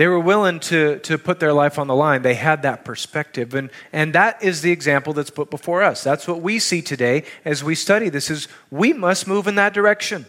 They 0.00 0.06
were 0.06 0.18
willing 0.18 0.60
to, 0.60 0.98
to 1.00 1.18
put 1.18 1.40
their 1.40 1.52
life 1.52 1.78
on 1.78 1.86
the 1.86 1.94
line. 1.94 2.22
They 2.22 2.32
had 2.32 2.62
that 2.62 2.86
perspective. 2.86 3.52
And, 3.52 3.68
and 3.92 4.14
that 4.14 4.42
is 4.42 4.62
the 4.62 4.70
example 4.72 5.12
that's 5.12 5.28
put 5.28 5.50
before 5.50 5.82
us. 5.82 6.02
That's 6.02 6.26
what 6.26 6.40
we 6.40 6.58
see 6.58 6.80
today 6.80 7.24
as 7.44 7.62
we 7.62 7.74
study 7.74 8.08
this 8.08 8.30
is 8.30 8.48
we 8.70 8.94
must 8.94 9.26
move 9.26 9.46
in 9.46 9.56
that 9.56 9.74
direction. 9.74 10.24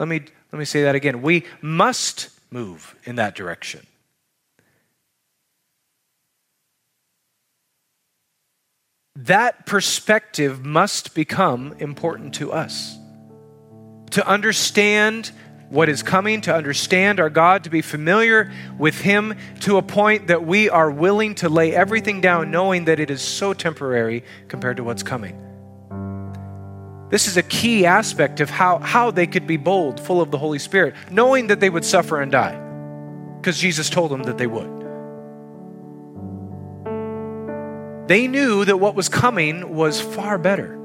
Let 0.00 0.08
me, 0.08 0.22
let 0.50 0.58
me 0.58 0.64
say 0.64 0.82
that 0.82 0.96
again. 0.96 1.22
We 1.22 1.44
must 1.62 2.30
move 2.50 2.96
in 3.04 3.14
that 3.14 3.36
direction. 3.36 3.86
That 9.14 9.66
perspective 9.66 10.64
must 10.64 11.14
become 11.14 11.76
important 11.78 12.34
to 12.34 12.50
us. 12.50 12.98
To 14.10 14.26
understand 14.26 15.30
what 15.74 15.88
is 15.88 16.04
coming, 16.04 16.40
to 16.42 16.54
understand 16.54 17.18
our 17.18 17.28
God, 17.28 17.64
to 17.64 17.70
be 17.70 17.82
familiar 17.82 18.52
with 18.78 19.00
Him 19.00 19.34
to 19.60 19.76
a 19.76 19.82
point 19.82 20.28
that 20.28 20.46
we 20.46 20.70
are 20.70 20.88
willing 20.88 21.34
to 21.36 21.48
lay 21.48 21.74
everything 21.74 22.20
down, 22.20 22.52
knowing 22.52 22.84
that 22.84 23.00
it 23.00 23.10
is 23.10 23.20
so 23.20 23.52
temporary 23.52 24.22
compared 24.46 24.76
to 24.76 24.84
what's 24.84 25.02
coming. 25.02 25.36
This 27.10 27.26
is 27.26 27.36
a 27.36 27.42
key 27.42 27.86
aspect 27.86 28.40
of 28.40 28.50
how, 28.50 28.78
how 28.78 29.10
they 29.10 29.26
could 29.26 29.48
be 29.48 29.56
bold, 29.56 29.98
full 29.98 30.20
of 30.20 30.30
the 30.30 30.38
Holy 30.38 30.60
Spirit, 30.60 30.94
knowing 31.10 31.48
that 31.48 31.58
they 31.58 31.70
would 31.70 31.84
suffer 31.84 32.22
and 32.22 32.30
die, 32.30 32.56
because 33.40 33.58
Jesus 33.58 33.90
told 33.90 34.12
them 34.12 34.22
that 34.22 34.38
they 34.38 34.46
would. 34.46 34.70
They 38.06 38.28
knew 38.28 38.64
that 38.64 38.76
what 38.76 38.94
was 38.94 39.08
coming 39.08 39.74
was 39.74 40.00
far 40.00 40.38
better. 40.38 40.78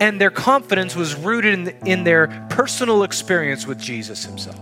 And 0.00 0.20
their 0.20 0.30
confidence 0.30 0.94
was 0.94 1.14
rooted 1.14 1.54
in, 1.54 1.68
in 1.86 2.04
their 2.04 2.46
personal 2.50 3.02
experience 3.02 3.66
with 3.66 3.78
Jesus 3.78 4.24
himself. 4.24 4.60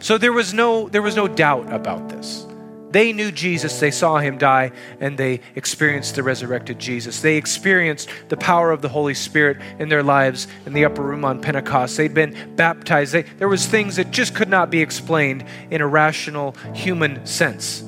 So 0.00 0.18
there 0.18 0.32
was 0.32 0.52
no, 0.52 0.88
there 0.88 1.02
was 1.02 1.16
no 1.16 1.28
doubt 1.28 1.72
about 1.72 2.08
this. 2.08 2.46
They 2.90 3.12
knew 3.12 3.32
Jesus, 3.32 3.78
they 3.80 3.90
saw 3.90 4.18
him 4.18 4.38
die, 4.38 4.72
and 5.00 5.18
they 5.18 5.40
experienced 5.54 6.14
the 6.14 6.22
resurrected 6.22 6.78
Jesus. 6.78 7.20
They 7.20 7.36
experienced 7.36 8.08
the 8.28 8.36
power 8.36 8.70
of 8.70 8.80
the 8.80 8.88
Holy 8.88 9.14
Spirit 9.14 9.58
in 9.78 9.88
their 9.88 10.02
lives 10.02 10.46
in 10.64 10.72
the 10.72 10.84
upper 10.84 11.02
room 11.02 11.24
on 11.24 11.42
Pentecost. 11.42 11.96
They'd 11.96 12.14
been 12.14 12.54
baptized. 12.56 13.12
They, 13.12 13.22
there 13.22 13.48
was 13.48 13.66
things 13.66 13.96
that 13.96 14.12
just 14.12 14.34
could 14.34 14.48
not 14.48 14.70
be 14.70 14.80
explained 14.80 15.44
in 15.70 15.80
a 15.80 15.86
rational 15.86 16.52
human 16.72 17.26
sense. 17.26 17.82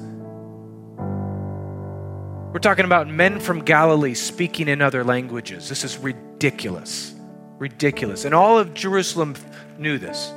We're 2.51 2.61
talking 2.61 2.87
about 2.87 3.09
men 3.09 3.41
from 3.41 3.63
Galilee 3.63 4.15
speaking 4.15 4.69
in 4.69 4.81
other 4.81 5.05
languages. 5.05 5.69
This 5.69 5.85
is 5.85 5.99
ridiculous. 5.99 7.15
Ridiculous. 7.59 8.25
And 8.25 8.35
all 8.35 8.59
of 8.59 8.73
Jerusalem 8.73 9.35
knew 9.77 9.99
this. 9.99 10.33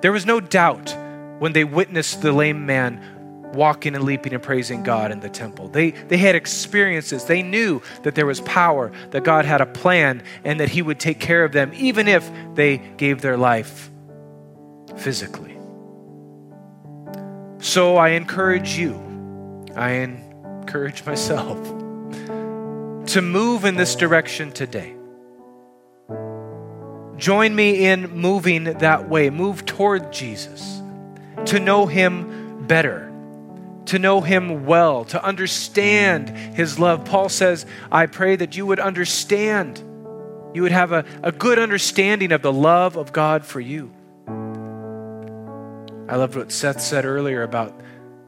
There 0.00 0.10
was 0.10 0.26
no 0.26 0.40
doubt 0.40 0.96
when 1.38 1.52
they 1.52 1.62
witnessed 1.62 2.22
the 2.22 2.32
lame 2.32 2.66
man 2.66 3.52
walking 3.54 3.94
and 3.94 4.02
leaping 4.02 4.34
and 4.34 4.42
praising 4.42 4.82
God 4.82 5.12
in 5.12 5.20
the 5.20 5.28
temple. 5.28 5.68
They, 5.68 5.92
they 5.92 6.16
had 6.16 6.34
experiences. 6.34 7.24
They 7.24 7.42
knew 7.42 7.82
that 8.02 8.16
there 8.16 8.26
was 8.26 8.40
power, 8.40 8.90
that 9.10 9.22
God 9.22 9.44
had 9.44 9.60
a 9.60 9.66
plan, 9.66 10.24
and 10.42 10.58
that 10.58 10.68
He 10.68 10.82
would 10.82 10.98
take 10.98 11.20
care 11.20 11.44
of 11.44 11.52
them, 11.52 11.70
even 11.74 12.08
if 12.08 12.28
they 12.54 12.78
gave 12.78 13.20
their 13.20 13.36
life 13.36 13.90
physically. 14.96 15.56
So 17.60 17.96
I 17.96 18.10
encourage 18.10 18.76
you, 18.76 18.94
I 19.76 19.90
encourage 19.90 20.27
myself 21.06 21.58
to 23.08 23.22
move 23.22 23.64
in 23.64 23.76
this 23.76 23.94
direction 23.94 24.52
today. 24.52 24.94
Join 27.16 27.54
me 27.54 27.86
in 27.86 28.10
moving 28.10 28.64
that 28.64 29.08
way. 29.08 29.30
Move 29.30 29.64
toward 29.64 30.12
Jesus, 30.12 30.80
to 31.46 31.58
know 31.58 31.86
Him 31.86 32.66
better, 32.66 33.10
to 33.86 33.98
know 33.98 34.20
Him 34.20 34.66
well, 34.66 35.04
to 35.06 35.24
understand 35.24 36.28
His 36.28 36.78
love. 36.78 37.04
Paul 37.04 37.28
says, 37.28 37.66
I 37.90 38.06
pray 38.06 38.36
that 38.36 38.56
you 38.56 38.66
would 38.66 38.78
understand, 38.78 39.78
you 40.54 40.62
would 40.62 40.72
have 40.72 40.92
a, 40.92 41.04
a 41.22 41.32
good 41.32 41.58
understanding 41.58 42.30
of 42.30 42.42
the 42.42 42.52
love 42.52 42.96
of 42.96 43.12
God 43.12 43.44
for 43.44 43.60
you. 43.60 43.90
I 46.08 46.16
loved 46.16 46.36
what 46.36 46.52
Seth 46.52 46.80
said 46.80 47.04
earlier 47.04 47.42
about 47.42 47.78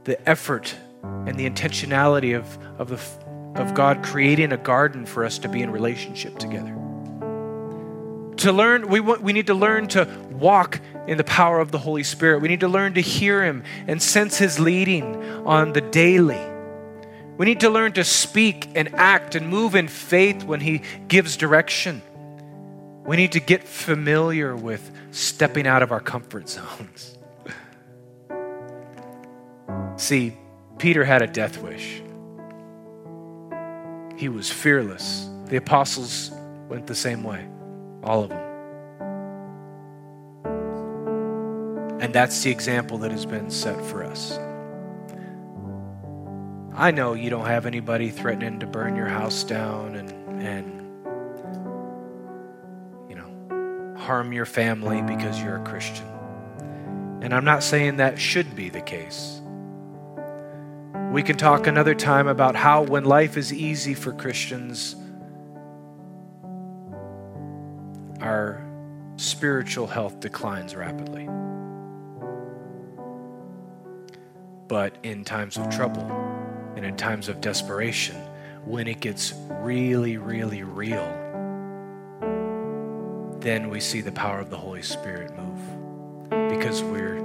the 0.05 0.29
effort 0.29 0.75
and 1.03 1.39
the 1.39 1.49
intentionality 1.49 2.37
of, 2.37 2.59
of, 2.79 2.89
the, 2.89 3.61
of 3.61 3.75
God 3.75 4.03
creating 4.03 4.53
a 4.53 4.57
garden 4.57 5.07
for 5.07 5.25
us 5.25 5.39
to 5.41 5.49
be 5.49 5.63
in 5.63 5.71
relationship 5.71 6.39
together. 6.39 6.77
To 8.39 8.53
learn, 8.53 8.89
we, 8.89 9.01
want, 9.01 9.23
we 9.23 9.33
need 9.33 9.49
to 9.49 9.55
learn 9.55 9.89
to 9.89 10.09
walk 10.31 10.81
in 11.07 11.19
the 11.19 11.25
power 11.25 11.61
of 11.61 11.71
the 11.71 11.79
Holy 11.79 12.03
Spirit. 12.03 12.41
We 12.41 12.49
need 12.49 12.61
to 12.61 12.69
learn 12.69 12.95
to 12.95 13.01
hear 13.01 13.45
Him 13.45 13.65
and 13.87 14.01
sense 14.01 14.39
His 14.39 14.59
leading 14.59 15.17
on 15.47 15.73
the 15.73 15.81
daily. 15.81 16.41
We 17.37 17.47
need 17.47 17.61
to 17.61 17.71
learn 17.71 17.93
to 17.93 18.05
speak 18.05 18.69
and 18.75 18.95
act 18.95 19.35
and 19.35 19.49
move 19.49 19.75
in 19.75 19.89
faith 19.89 20.45
when 20.45 20.61
He 20.61 20.83
gives 21.09 21.37
direction. 21.37 22.03
We 23.05 23.17
need 23.17 23.33
to 23.33 23.41
get 23.41 23.65
familiar 23.65 24.55
with 24.55 24.91
stepping 25.11 25.67
out 25.67 25.83
of 25.83 25.91
our 25.93 26.01
comfort 26.01 26.49
zones. 26.51 27.19
See, 29.97 30.37
Peter 30.81 31.05
had 31.05 31.21
a 31.21 31.27
death 31.27 31.63
wish. 31.63 32.01
He 34.17 34.31
was 34.31 34.51
fearless. 34.51 35.29
The 35.45 35.57
apostles 35.57 36.31
went 36.71 36.87
the 36.87 36.95
same 36.95 37.23
way, 37.23 37.47
all 38.03 38.25
of 38.25 38.31
them. 38.31 38.41
And 42.01 42.15
that's 42.15 42.43
the 42.43 42.51
example 42.51 42.97
that 42.99 43.11
has 43.11 43.27
been 43.27 43.51
set 43.51 43.79
for 43.85 44.03
us. 44.03 44.39
I 46.75 46.93
know 46.93 47.13
you 47.13 47.29
don't 47.29 47.45
have 47.45 47.67
anybody 47.67 48.09
threatening 48.09 48.61
to 48.61 48.67
burn 48.67 48.97
your 48.97 49.09
house 49.09 49.45
down 49.45 49.97
and, 49.97 50.41
and 50.41 50.81
you 53.11 53.17
know, 53.17 53.99
harm 53.99 54.33
your 54.33 54.47
family 54.47 55.03
because 55.03 55.43
you're 55.43 55.57
a 55.57 55.65
Christian. 55.65 56.07
And 57.21 57.35
I'm 57.35 57.45
not 57.45 57.63
saying 57.63 57.99
that 57.99 58.19
should 58.19 58.57
be 58.57 58.71
the 58.71 58.81
case. 58.81 59.43
We 61.11 61.25
can 61.25 61.37
talk 61.37 61.67
another 61.67 61.97
time 61.97 62.29
about 62.29 62.55
how, 62.55 62.83
when 62.83 63.05
life 63.05 63.37
is 63.37 63.53
easy 63.53 63.95
for 63.95 64.13
Christians, 64.13 64.95
our 68.21 68.65
spiritual 69.17 69.89
health 69.89 70.21
declines 70.21 70.77
rapidly. 70.77 71.29
But 74.69 74.99
in 75.03 75.25
times 75.25 75.57
of 75.57 75.69
trouble 75.69 76.09
and 76.77 76.87
in 76.87 76.97
times 76.97 77.29
of 77.29 77.41
desperation, 77.41 78.15
when 78.65 78.87
it 78.87 79.01
gets 79.01 79.35
really, 79.49 80.17
really 80.17 80.63
real, 80.63 81.09
then 83.41 83.69
we 83.69 83.81
see 83.81 84.01
the 84.01 84.13
power 84.13 84.39
of 84.39 84.49
the 84.49 84.57
Holy 84.57 84.83
Spirit 84.83 85.33
move 85.37 86.51
because 86.51 86.85
we're 86.85 87.19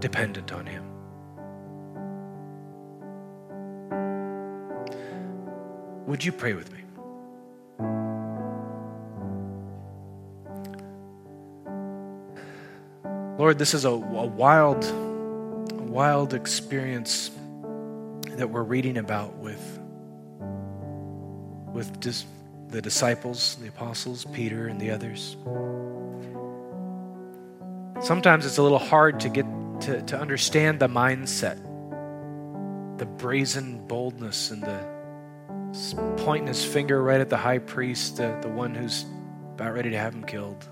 dependent 0.00 0.52
on 0.52 0.66
Him. 0.66 0.87
Would 6.08 6.24
you 6.24 6.32
pray 6.32 6.54
with 6.54 6.72
me? 6.72 6.78
Lord, 13.38 13.58
this 13.58 13.74
is 13.74 13.84
a, 13.84 13.90
a 13.90 14.26
wild, 14.26 14.90
wild 15.90 16.32
experience 16.32 17.30
that 18.38 18.48
we're 18.48 18.62
reading 18.62 18.96
about 18.96 19.34
with, 19.34 19.78
with 21.74 22.00
dis, 22.00 22.24
the 22.68 22.80
disciples, 22.80 23.56
the 23.56 23.68
apostles, 23.68 24.24
Peter, 24.32 24.66
and 24.66 24.80
the 24.80 24.90
others. 24.90 25.36
Sometimes 28.00 28.46
it's 28.46 28.56
a 28.56 28.62
little 28.62 28.78
hard 28.78 29.20
to 29.20 29.28
get 29.28 29.44
to, 29.82 30.00
to 30.00 30.18
understand 30.18 30.80
the 30.80 30.88
mindset, 30.88 31.58
the 32.96 33.04
brazen 33.04 33.86
boldness, 33.86 34.50
and 34.50 34.62
the 34.62 34.97
pointing 36.18 36.48
his 36.48 36.64
finger 36.64 37.02
right 37.02 37.20
at 37.20 37.28
the 37.28 37.36
high 37.36 37.58
priest, 37.58 38.16
the, 38.16 38.38
the 38.42 38.48
one 38.48 38.74
who's 38.74 39.04
about 39.54 39.74
ready 39.74 39.90
to 39.90 39.98
have 39.98 40.14
him 40.14 40.24
killed. 40.24 40.68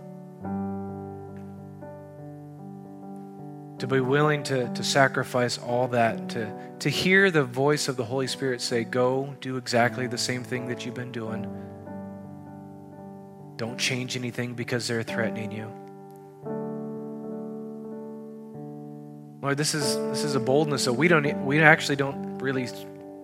To 3.78 3.86
be 3.86 4.00
willing 4.00 4.42
to, 4.44 4.72
to 4.72 4.82
sacrifice 4.82 5.58
all 5.58 5.88
that, 5.88 6.30
to, 6.30 6.52
to 6.78 6.88
hear 6.88 7.30
the 7.30 7.44
voice 7.44 7.88
of 7.88 7.96
the 7.96 8.04
Holy 8.04 8.26
Spirit 8.26 8.60
say, 8.60 8.84
Go 8.84 9.34
do 9.40 9.56
exactly 9.56 10.06
the 10.06 10.18
same 10.18 10.42
thing 10.42 10.68
that 10.68 10.86
you've 10.86 10.94
been 10.94 11.12
doing. 11.12 11.46
Don't 13.56 13.78
change 13.78 14.16
anything 14.16 14.54
because 14.54 14.86
they're 14.86 15.02
threatening 15.02 15.52
you. 15.52 15.70
Lord, 19.42 19.58
this 19.58 19.74
is 19.74 19.96
this 20.10 20.24
is 20.24 20.34
a 20.34 20.40
boldness 20.40 20.86
that 20.86 20.94
we 20.94 21.08
don't 21.08 21.44
we 21.44 21.60
actually 21.60 21.96
don't 21.96 22.38
really 22.38 22.66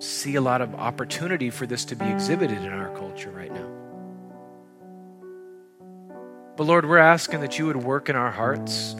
see 0.02 0.34
a 0.34 0.40
lot 0.40 0.60
of 0.60 0.74
opportunity 0.74 1.50
for 1.50 1.66
this 1.66 1.84
to 1.86 1.96
be 1.96 2.06
exhibited 2.06 2.58
in 2.58 2.72
our 2.72 2.94
culture 2.96 3.30
right 3.30 3.52
now. 3.52 3.68
But 6.56 6.64
Lord, 6.64 6.88
we're 6.88 6.98
asking 6.98 7.40
that 7.40 7.58
you 7.58 7.66
would 7.66 7.76
work 7.76 8.08
in 8.08 8.16
our 8.16 8.30
hearts, 8.30 8.96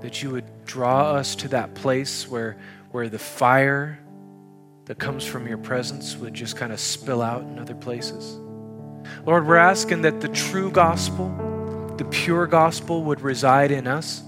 that 0.00 0.22
you 0.22 0.30
would 0.30 0.64
draw 0.64 1.12
us 1.12 1.34
to 1.36 1.48
that 1.48 1.74
place 1.74 2.28
where, 2.28 2.56
where 2.90 3.08
the 3.08 3.18
fire 3.18 3.98
that 4.86 4.98
comes 4.98 5.24
from 5.24 5.46
your 5.46 5.58
presence 5.58 6.16
would 6.16 6.34
just 6.34 6.56
kind 6.56 6.72
of 6.72 6.80
spill 6.80 7.22
out 7.22 7.42
in 7.42 7.58
other 7.58 7.74
places. 7.74 8.38
Lord, 9.24 9.46
we're 9.46 9.56
asking 9.56 10.02
that 10.02 10.20
the 10.20 10.28
true 10.28 10.70
gospel, 10.70 11.28
the 11.96 12.04
pure 12.06 12.46
gospel, 12.46 13.04
would 13.04 13.20
reside 13.20 13.70
in 13.70 13.86
us. 13.86 14.22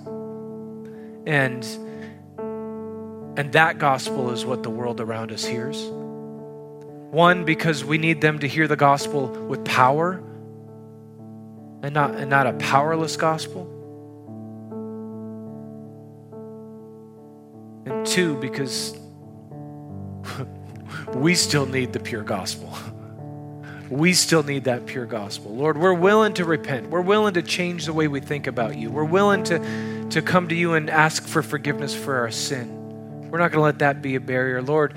And, 1.26 1.64
and 3.36 3.52
that 3.52 3.78
gospel 3.78 4.30
is 4.30 4.44
what 4.44 4.62
the 4.62 4.70
world 4.70 5.00
around 5.00 5.32
us 5.32 5.44
hears. 5.44 5.90
One, 7.12 7.44
because 7.44 7.84
we 7.84 7.98
need 7.98 8.22
them 8.22 8.38
to 8.38 8.48
hear 8.48 8.66
the 8.66 8.74
gospel 8.74 9.28
with 9.28 9.66
power 9.66 10.14
and 11.82 11.92
not, 11.92 12.14
and 12.14 12.30
not 12.30 12.46
a 12.46 12.54
powerless 12.54 13.18
gospel. 13.18 13.68
And 17.84 18.06
two, 18.06 18.38
because 18.38 18.96
we 21.14 21.34
still 21.34 21.66
need 21.66 21.92
the 21.92 22.00
pure 22.00 22.22
gospel. 22.22 22.72
We 23.90 24.14
still 24.14 24.42
need 24.42 24.64
that 24.64 24.86
pure 24.86 25.04
gospel. 25.04 25.54
Lord, 25.54 25.76
we're 25.76 25.92
willing 25.92 26.32
to 26.34 26.46
repent. 26.46 26.88
We're 26.88 27.02
willing 27.02 27.34
to 27.34 27.42
change 27.42 27.84
the 27.84 27.92
way 27.92 28.08
we 28.08 28.20
think 28.20 28.46
about 28.46 28.78
you. 28.78 28.90
We're 28.90 29.04
willing 29.04 29.44
to, 29.44 29.58
to 30.08 30.22
come 30.22 30.48
to 30.48 30.54
you 30.54 30.72
and 30.72 30.88
ask 30.88 31.26
for 31.26 31.42
forgiveness 31.42 31.94
for 31.94 32.16
our 32.16 32.30
sin. 32.30 33.28
We're 33.30 33.36
not 33.36 33.52
going 33.52 33.58
to 33.58 33.64
let 33.64 33.80
that 33.80 34.00
be 34.00 34.14
a 34.14 34.20
barrier. 34.20 34.62
Lord, 34.62 34.94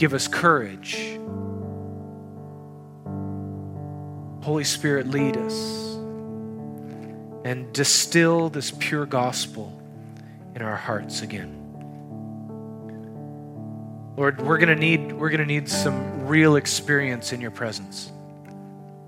Give 0.00 0.14
us 0.14 0.28
courage. 0.28 1.18
Holy 4.42 4.64
Spirit, 4.64 5.08
lead 5.08 5.36
us 5.36 5.98
and 7.44 7.70
distill 7.74 8.48
this 8.48 8.70
pure 8.70 9.04
gospel 9.04 9.78
in 10.54 10.62
our 10.62 10.74
hearts 10.74 11.20
again. 11.20 11.54
Lord, 14.16 14.40
we're 14.40 14.56
going 14.56 14.74
to 14.74 14.74
need 14.74 15.12
we're 15.12 15.28
going 15.28 15.40
to 15.40 15.44
need 15.44 15.68
some 15.68 16.26
real 16.26 16.56
experience 16.56 17.34
in 17.34 17.42
your 17.42 17.50
presence. 17.50 18.10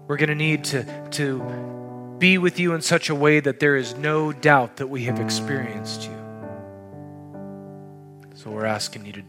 We're 0.08 0.18
going 0.18 0.28
to 0.28 0.34
need 0.34 0.62
to 0.64 0.84
to 1.12 2.16
be 2.18 2.36
with 2.36 2.58
you 2.58 2.74
in 2.74 2.82
such 2.82 3.08
a 3.08 3.14
way 3.14 3.40
that 3.40 3.60
there 3.60 3.76
is 3.76 3.96
no 3.96 4.30
doubt 4.30 4.76
that 4.76 4.88
we 4.88 5.04
have 5.04 5.20
experienced 5.20 6.02
you. 6.02 6.16
So 8.34 8.50
we're 8.50 8.66
asking 8.66 9.06
you 9.06 9.12
to 9.12 9.22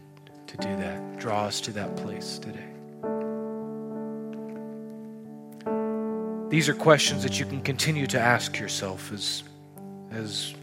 to 0.56 0.68
do 0.68 0.76
that. 0.76 1.18
Draw 1.18 1.44
us 1.44 1.60
to 1.62 1.72
that 1.72 1.96
place 1.96 2.38
today. 2.38 2.60
These 6.48 6.68
are 6.68 6.74
questions 6.74 7.22
that 7.24 7.40
you 7.40 7.46
can 7.46 7.60
continue 7.62 8.06
to 8.06 8.20
ask 8.20 8.58
yourself 8.58 9.12
as, 9.12 9.42
as 10.12 10.54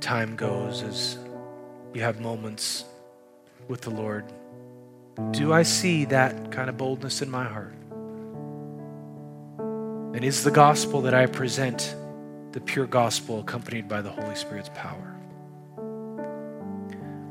time 0.00 0.36
goes, 0.36 0.82
as 0.82 1.18
you 1.94 2.02
have 2.02 2.20
moments 2.20 2.84
with 3.66 3.80
the 3.80 3.90
Lord. 3.90 4.24
Do 5.32 5.52
I 5.52 5.62
see 5.62 6.04
that 6.06 6.52
kind 6.52 6.68
of 6.68 6.76
boldness 6.76 7.22
in 7.22 7.30
my 7.30 7.44
heart? 7.44 7.74
And 10.14 10.24
is 10.24 10.44
the 10.44 10.50
gospel 10.50 11.02
that 11.02 11.14
I 11.14 11.26
present 11.26 11.96
the 12.52 12.60
pure 12.60 12.86
gospel 12.86 13.40
accompanied 13.40 13.88
by 13.88 14.02
the 14.02 14.10
Holy 14.10 14.34
Spirit's 14.36 14.70
power? 14.74 15.11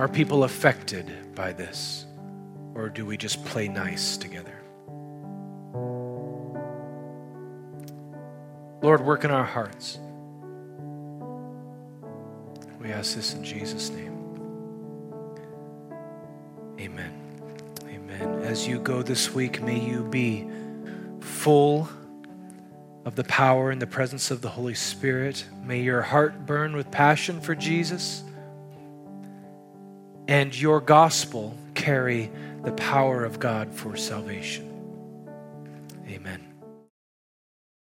Are 0.01 0.07
people 0.07 0.45
affected 0.45 1.35
by 1.35 1.53
this? 1.53 2.07
Or 2.73 2.89
do 2.89 3.05
we 3.05 3.17
just 3.17 3.45
play 3.45 3.67
nice 3.67 4.17
together? 4.17 4.59
Lord, 8.81 9.05
work 9.05 9.25
in 9.25 9.29
our 9.29 9.43
hearts. 9.43 9.99
We 12.79 12.91
ask 12.91 13.13
this 13.13 13.35
in 13.35 13.43
Jesus' 13.43 13.91
name. 13.91 14.17
Amen. 16.79 17.13
Amen. 17.83 18.41
As 18.41 18.67
you 18.67 18.79
go 18.79 19.03
this 19.03 19.31
week, 19.35 19.61
may 19.61 19.79
you 19.79 20.03
be 20.05 20.49
full 21.19 21.87
of 23.05 23.15
the 23.15 23.25
power 23.25 23.69
and 23.69 23.79
the 23.79 23.85
presence 23.85 24.31
of 24.31 24.41
the 24.41 24.49
Holy 24.49 24.73
Spirit. 24.73 25.45
May 25.63 25.81
your 25.81 26.01
heart 26.01 26.47
burn 26.47 26.75
with 26.75 26.89
passion 26.89 27.39
for 27.39 27.53
Jesus 27.53 28.23
and 30.31 30.57
your 30.57 30.79
gospel 30.79 31.57
carry 31.73 32.31
the 32.63 32.71
power 32.71 33.25
of 33.25 33.37
God 33.37 33.73
for 33.73 33.97
salvation. 33.97 34.65
Amen. 36.07 36.50